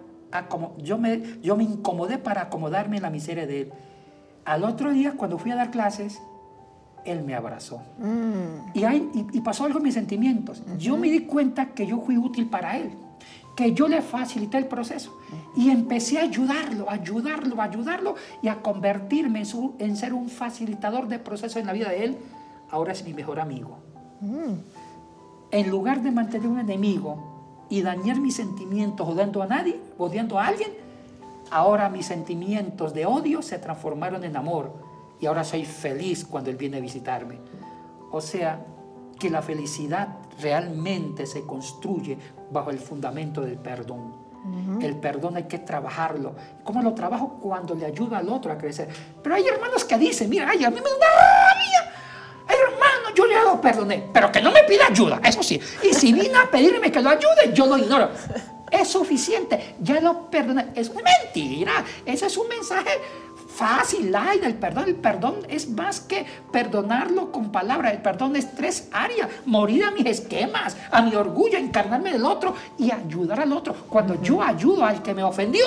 yo 0.78 0.98
me, 0.98 1.22
yo 1.44 1.58
me 1.58 1.64
incomodé 1.66 2.18
para 2.18 2.44
acomodarme 2.44 2.96
en 2.96 3.04
la 3.04 3.10
miseria 3.10 3.46
de 3.46 3.62
él. 3.64 3.72
Al 4.46 4.64
otro 4.64 4.92
día, 4.94 5.16
cuando 5.18 5.38
fui 5.38 5.52
a 5.52 5.56
dar 5.58 5.72
clases, 5.72 6.22
él 7.04 7.22
me 7.24 7.36
abrazó. 7.36 7.82
Y, 8.74 8.84
hay- 8.86 9.10
y- 9.14 9.38
y 9.38 9.42
pasó 9.42 9.66
algo 9.66 9.80
en 9.80 9.84
mis 9.84 9.94
sentimientos. 9.96 10.64
Yo 10.78 10.96
me 10.96 11.10
di 11.12 11.22
cuenta 11.26 11.74
que 11.74 11.86
yo 11.86 12.00
fui 12.00 12.18
útil 12.18 12.48
para 12.50 12.78
él, 12.78 12.92
que 13.56 13.74
yo 13.74 13.88
le 13.88 14.02
facilité 14.02 14.58
el 14.58 14.68
proceso. 14.68 15.18
Y 15.56 15.70
empecé 15.70 16.18
a 16.20 16.22
ayudarlo, 16.24 16.90
a 16.90 16.94
ayudarlo, 16.94 17.62
a 17.62 17.66
ayudarlo 17.66 18.16
y 18.42 18.48
a 18.48 18.62
convertirme 18.62 19.40
en, 19.40 19.46
su- 19.46 19.76
en 19.80 19.96
ser 19.98 20.14
un 20.14 20.30
facilitador 20.30 21.08
de 21.08 21.20
proceso 21.20 21.60
en 21.60 21.66
la 21.68 21.74
vida 21.74 21.90
de 21.90 22.04
él. 22.06 22.18
Ahora 22.70 22.94
es 22.94 23.04
mi 23.04 23.14
mejor 23.14 23.40
amigo. 23.40 23.78
En 25.52 25.70
lugar 25.70 26.02
de 26.02 26.12
mantener 26.12 26.48
un 26.48 26.60
enemigo 26.60 27.66
y 27.70 27.82
dañar 27.82 28.20
mis 28.20 28.36
sentimientos 28.36 29.08
odiando 29.08 29.42
a 29.42 29.48
nadie, 29.48 29.80
odiando 29.98 30.40
a 30.40 30.48
alguien, 30.48 30.72
ahora 31.50 31.90
mis 31.90 32.06
sentimientos 32.06 32.94
de 32.94 33.06
odio 33.06 33.42
se 33.42 33.58
transformaron 33.60 34.24
en 34.24 34.38
amor 34.38 34.74
y 35.20 35.26
ahora 35.26 35.44
soy 35.44 35.66
feliz 35.66 36.26
cuando 36.26 36.50
él 36.50 36.56
viene 36.56 36.78
a 36.78 36.80
visitarme. 36.80 37.40
O 38.12 38.22
sea, 38.22 38.66
que 39.20 39.30
la 39.30 39.42
felicidad 39.42 40.18
realmente 40.42 41.26
se 41.26 41.46
construye 41.46 42.18
bajo 42.50 42.72
el 42.72 42.80
fundamento 42.80 43.42
del 43.42 43.58
perdón. 43.58 44.32
El 44.82 44.96
perdón 44.96 45.38
hay 45.38 45.44
que 45.44 45.60
trabajarlo. 45.60 46.36
¿Cómo 46.64 46.82
lo 46.82 46.94
trabajo? 46.94 47.38
Cuando 47.40 47.76
le 47.76 47.86
ayuda 47.86 48.18
al 48.18 48.30
otro 48.30 48.52
a 48.52 48.58
crecer. 48.58 48.90
Pero 49.22 49.36
hay 49.36 49.48
hermanos 49.48 49.86
que 49.86 49.98
dicen, 50.00 50.30
mira, 50.30 50.48
ay, 50.50 50.64
a 50.64 50.72
mí 50.72 50.78
me 50.78 50.82
da 50.82 50.96
una 50.96 51.06
rabia. 51.06 51.94
Ay, 52.48 52.58
hermano, 52.68 53.16
yo 53.16 53.26
le 53.28 53.36
hago 53.36 53.62
perdoné, 53.62 54.10
pero 54.12 54.32
que 54.32 54.42
no 54.42 54.52
me 54.52 54.64
pida 54.64 54.88
ayuda, 54.90 55.22
eso 55.24 55.44
sí. 55.44 55.62
Y 55.84 55.94
si 55.94 56.12
viene 56.14 56.36
a 56.38 56.50
pedirme 56.50 56.92
que 56.92 57.02
lo 57.02 57.12
ayude, 57.12 57.54
yo 57.54 57.68
lo 57.68 57.78
ignoro. 57.78 58.10
Es 58.72 58.88
suficiente, 58.88 59.76
ya 59.80 60.02
lo 60.02 60.30
perdoné. 60.32 60.70
Es 60.74 60.92
mentira, 60.92 61.86
ese 62.04 62.26
es 62.26 62.38
un 62.38 62.48
mensaje 62.48 62.90
fácil, 63.62 64.12
light, 64.12 64.44
el 64.44 64.56
perdón. 64.56 64.86
El 64.88 64.96
perdón 64.96 65.36
es 65.48 65.70
más 65.70 66.00
que 66.00 66.26
perdonarlo 66.52 67.32
con 67.32 67.52
palabras. 67.52 67.94
El 67.94 68.02
perdón 68.02 68.36
es 68.36 68.56
tres 68.56 68.90
áreas. 68.92 69.30
Morir 69.46 69.84
a 69.84 69.92
mis 69.92 70.08
esquemas, 70.08 70.76
a 70.90 71.04
mi 71.04 71.16
orgullo, 71.16 71.60
encarnarme 71.60 72.12
del 72.12 72.26
otro 72.26 72.56
y 72.80 72.92
ayudar 72.92 73.42
al 73.42 73.54
otro. 73.54 73.76
Cuando 73.88 74.20
yo 74.20 74.42
ayudo 74.42 74.84
al 74.84 75.04
que 75.04 75.14
me 75.14 75.24
ofendió, 75.24 75.64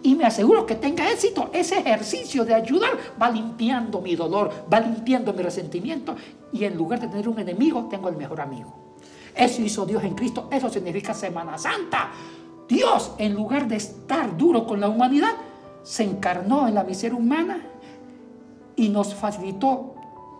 y 0.00 0.14
me 0.14 0.24
aseguro 0.24 0.64
que 0.64 0.76
tenga 0.76 1.10
éxito. 1.10 1.50
Ese 1.52 1.80
ejercicio 1.80 2.44
de 2.44 2.54
ayudar 2.54 2.90
va 3.20 3.28
limpiando 3.30 4.00
mi 4.00 4.14
dolor, 4.14 4.66
va 4.72 4.78
limpiando 4.78 5.32
mi 5.32 5.42
resentimiento 5.42 6.14
y 6.52 6.62
en 6.64 6.76
lugar 6.76 7.00
de 7.00 7.08
tener 7.08 7.28
un 7.28 7.40
enemigo, 7.40 7.88
tengo 7.90 8.08
el 8.08 8.16
mejor 8.16 8.40
amigo. 8.40 8.94
Eso 9.34 9.60
hizo 9.60 9.84
Dios 9.84 10.04
en 10.04 10.14
Cristo, 10.14 10.48
eso 10.52 10.70
significa 10.70 11.14
Semana 11.14 11.58
Santa. 11.58 12.12
Dios, 12.68 13.12
en 13.18 13.34
lugar 13.34 13.66
de 13.66 13.74
estar 13.74 14.36
duro 14.36 14.64
con 14.66 14.80
la 14.80 14.88
humanidad, 14.88 15.32
se 15.88 16.04
encarnó 16.04 16.68
en 16.68 16.74
la 16.74 16.84
miseria 16.84 17.16
humana 17.16 17.62
y 18.76 18.90
nos 18.90 19.14
facilitó 19.14 19.94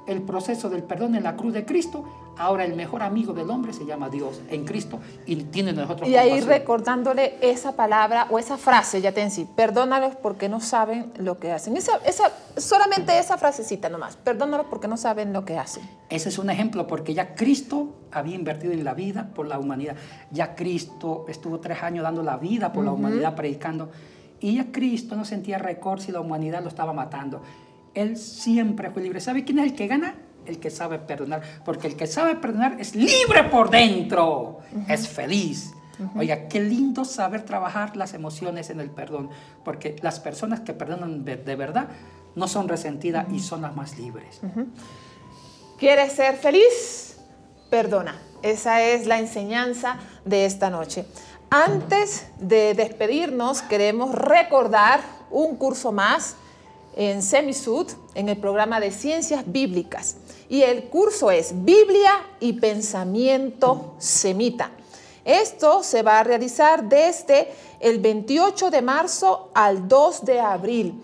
el 0.06 0.20
proceso 0.20 0.68
del 0.68 0.82
perdón 0.82 1.14
en 1.14 1.22
la 1.22 1.36
cruz 1.36 1.54
de 1.54 1.64
Cristo. 1.64 2.04
Ahora 2.36 2.66
el 2.66 2.74
mejor 2.74 3.02
amigo 3.02 3.32
del 3.32 3.48
hombre 3.48 3.72
se 3.72 3.86
llama 3.86 4.10
Dios 4.10 4.42
en 4.50 4.66
Cristo 4.66 5.00
y 5.24 5.36
tiene 5.36 5.72
nosotros 5.72 6.06
Y 6.06 6.16
ahí 6.16 6.28
compasión. 6.28 6.50
recordándole 6.50 7.38
esa 7.40 7.74
palabra 7.76 8.26
o 8.30 8.38
esa 8.38 8.58
frase, 8.58 9.00
ya 9.00 9.12
te 9.12 9.22
en 9.22 9.30
sí, 9.30 9.48
perdónalos 9.56 10.16
porque 10.16 10.50
no 10.50 10.60
saben 10.60 11.12
lo 11.16 11.38
que 11.38 11.50
hacen. 11.50 11.78
Esa, 11.78 11.96
esa, 12.04 12.30
solamente 12.58 13.18
esa 13.18 13.38
frasecita 13.38 13.88
nomás, 13.88 14.16
perdónalos 14.16 14.66
porque 14.66 14.86
no 14.86 14.98
saben 14.98 15.32
lo 15.32 15.46
que 15.46 15.58
hacen. 15.58 15.82
Ese 16.10 16.28
es 16.28 16.38
un 16.38 16.50
ejemplo 16.50 16.86
porque 16.86 17.14
ya 17.14 17.34
Cristo 17.34 17.96
había 18.12 18.34
invertido 18.34 18.74
en 18.74 18.84
la 18.84 18.92
vida 18.92 19.30
por 19.34 19.46
la 19.46 19.58
humanidad. 19.58 19.96
Ya 20.30 20.54
Cristo 20.54 21.24
estuvo 21.26 21.58
tres 21.58 21.82
años 21.82 22.02
dando 22.02 22.22
la 22.22 22.36
vida 22.36 22.70
por 22.70 22.84
la 22.84 22.92
humanidad 22.92 23.34
predicando. 23.34 23.88
Y 24.40 24.56
ya 24.56 24.70
Cristo 24.70 25.16
no 25.16 25.24
sentía 25.24 25.58
récord 25.58 26.00
si 26.00 26.12
la 26.12 26.20
humanidad 26.20 26.62
lo 26.62 26.68
estaba 26.68 26.92
matando. 26.92 27.42
Él 27.94 28.16
siempre 28.16 28.90
fue 28.90 29.02
libre. 29.02 29.20
¿Sabe 29.20 29.44
quién 29.44 29.58
es 29.58 29.66
el 29.66 29.74
que 29.74 29.86
gana? 29.86 30.14
El 30.46 30.58
que 30.58 30.70
sabe 30.70 30.98
perdonar. 30.98 31.42
Porque 31.64 31.88
el 31.88 31.96
que 31.96 32.06
sabe 32.06 32.36
perdonar 32.36 32.76
es 32.78 32.94
libre 32.94 33.44
por 33.50 33.70
dentro. 33.70 34.60
Es 34.88 35.08
feliz. 35.08 35.72
Oiga, 36.14 36.46
qué 36.46 36.60
lindo 36.60 37.04
saber 37.04 37.44
trabajar 37.44 37.96
las 37.96 38.14
emociones 38.14 38.70
en 38.70 38.78
el 38.80 38.90
perdón. 38.90 39.30
Porque 39.64 39.96
las 40.02 40.20
personas 40.20 40.60
que 40.60 40.72
perdonan 40.72 41.24
de 41.24 41.36
de 41.36 41.56
verdad 41.56 41.88
no 42.36 42.46
son 42.46 42.68
resentidas 42.68 43.26
y 43.32 43.40
son 43.40 43.62
las 43.62 43.74
más 43.74 43.98
libres. 43.98 44.40
¿Quieres 45.78 46.12
ser 46.12 46.36
feliz? 46.36 47.18
Perdona. 47.70 48.16
Esa 48.42 48.82
es 48.82 49.06
la 49.06 49.18
enseñanza 49.18 49.98
de 50.24 50.44
esta 50.44 50.70
noche. 50.70 51.04
Antes 51.50 52.26
de 52.38 52.74
despedirnos, 52.74 53.62
queremos 53.62 54.14
recordar 54.14 55.00
un 55.30 55.56
curso 55.56 55.92
más 55.92 56.36
en 56.94 57.22
Semisud, 57.22 57.86
en 58.14 58.28
el 58.28 58.36
programa 58.36 58.80
de 58.80 58.90
Ciencias 58.90 59.44
Bíblicas. 59.46 60.16
Y 60.50 60.60
el 60.60 60.90
curso 60.90 61.30
es 61.30 61.64
Biblia 61.64 62.12
y 62.38 62.52
Pensamiento 62.54 63.94
Semita. 63.98 64.72
Esto 65.24 65.82
se 65.82 66.02
va 66.02 66.18
a 66.18 66.24
realizar 66.24 66.84
desde 66.84 67.48
el 67.80 67.98
28 67.98 68.70
de 68.70 68.82
marzo 68.82 69.48
al 69.54 69.88
2 69.88 70.26
de 70.26 70.40
abril. 70.40 71.02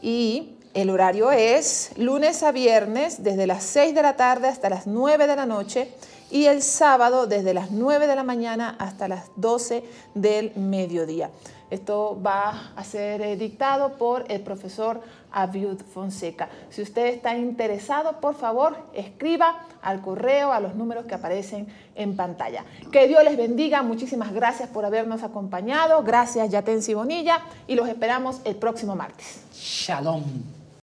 Y 0.00 0.56
el 0.72 0.88
horario 0.88 1.30
es 1.32 1.90
lunes 1.96 2.42
a 2.42 2.50
viernes, 2.50 3.22
desde 3.22 3.46
las 3.46 3.62
6 3.64 3.94
de 3.94 4.00
la 4.00 4.16
tarde 4.16 4.48
hasta 4.48 4.70
las 4.70 4.86
9 4.86 5.26
de 5.26 5.36
la 5.36 5.44
noche. 5.44 5.92
Y 6.32 6.46
el 6.46 6.62
sábado 6.62 7.26
desde 7.26 7.52
las 7.52 7.70
9 7.70 8.06
de 8.06 8.16
la 8.16 8.24
mañana 8.24 8.74
hasta 8.78 9.06
las 9.06 9.30
12 9.36 9.84
del 10.14 10.52
mediodía. 10.56 11.30
Esto 11.70 12.20
va 12.24 12.72
a 12.74 12.84
ser 12.84 13.20
eh, 13.20 13.36
dictado 13.36 13.96
por 13.96 14.24
el 14.28 14.40
profesor 14.40 15.00
Abiud 15.30 15.80
Fonseca. 15.80 16.48
Si 16.70 16.82
usted 16.82 17.06
está 17.06 17.36
interesado, 17.36 18.20
por 18.20 18.34
favor, 18.34 18.76
escriba 18.94 19.66
al 19.82 20.00
correo, 20.00 20.52
a 20.52 20.60
los 20.60 20.74
números 20.74 21.04
que 21.04 21.14
aparecen 21.14 21.66
en 21.94 22.16
pantalla. 22.16 22.64
Que 22.90 23.08
Dios 23.08 23.22
les 23.24 23.36
bendiga. 23.36 23.82
Muchísimas 23.82 24.32
gracias 24.32 24.68
por 24.68 24.84
habernos 24.84 25.22
acompañado. 25.22 26.02
Gracias, 26.02 26.50
Yatensi 26.50 26.94
Bonilla. 26.94 27.40
Y 27.66 27.74
los 27.74 27.88
esperamos 27.88 28.40
el 28.44 28.56
próximo 28.56 28.94
martes. 28.96 29.42
Shalom. 29.54 30.61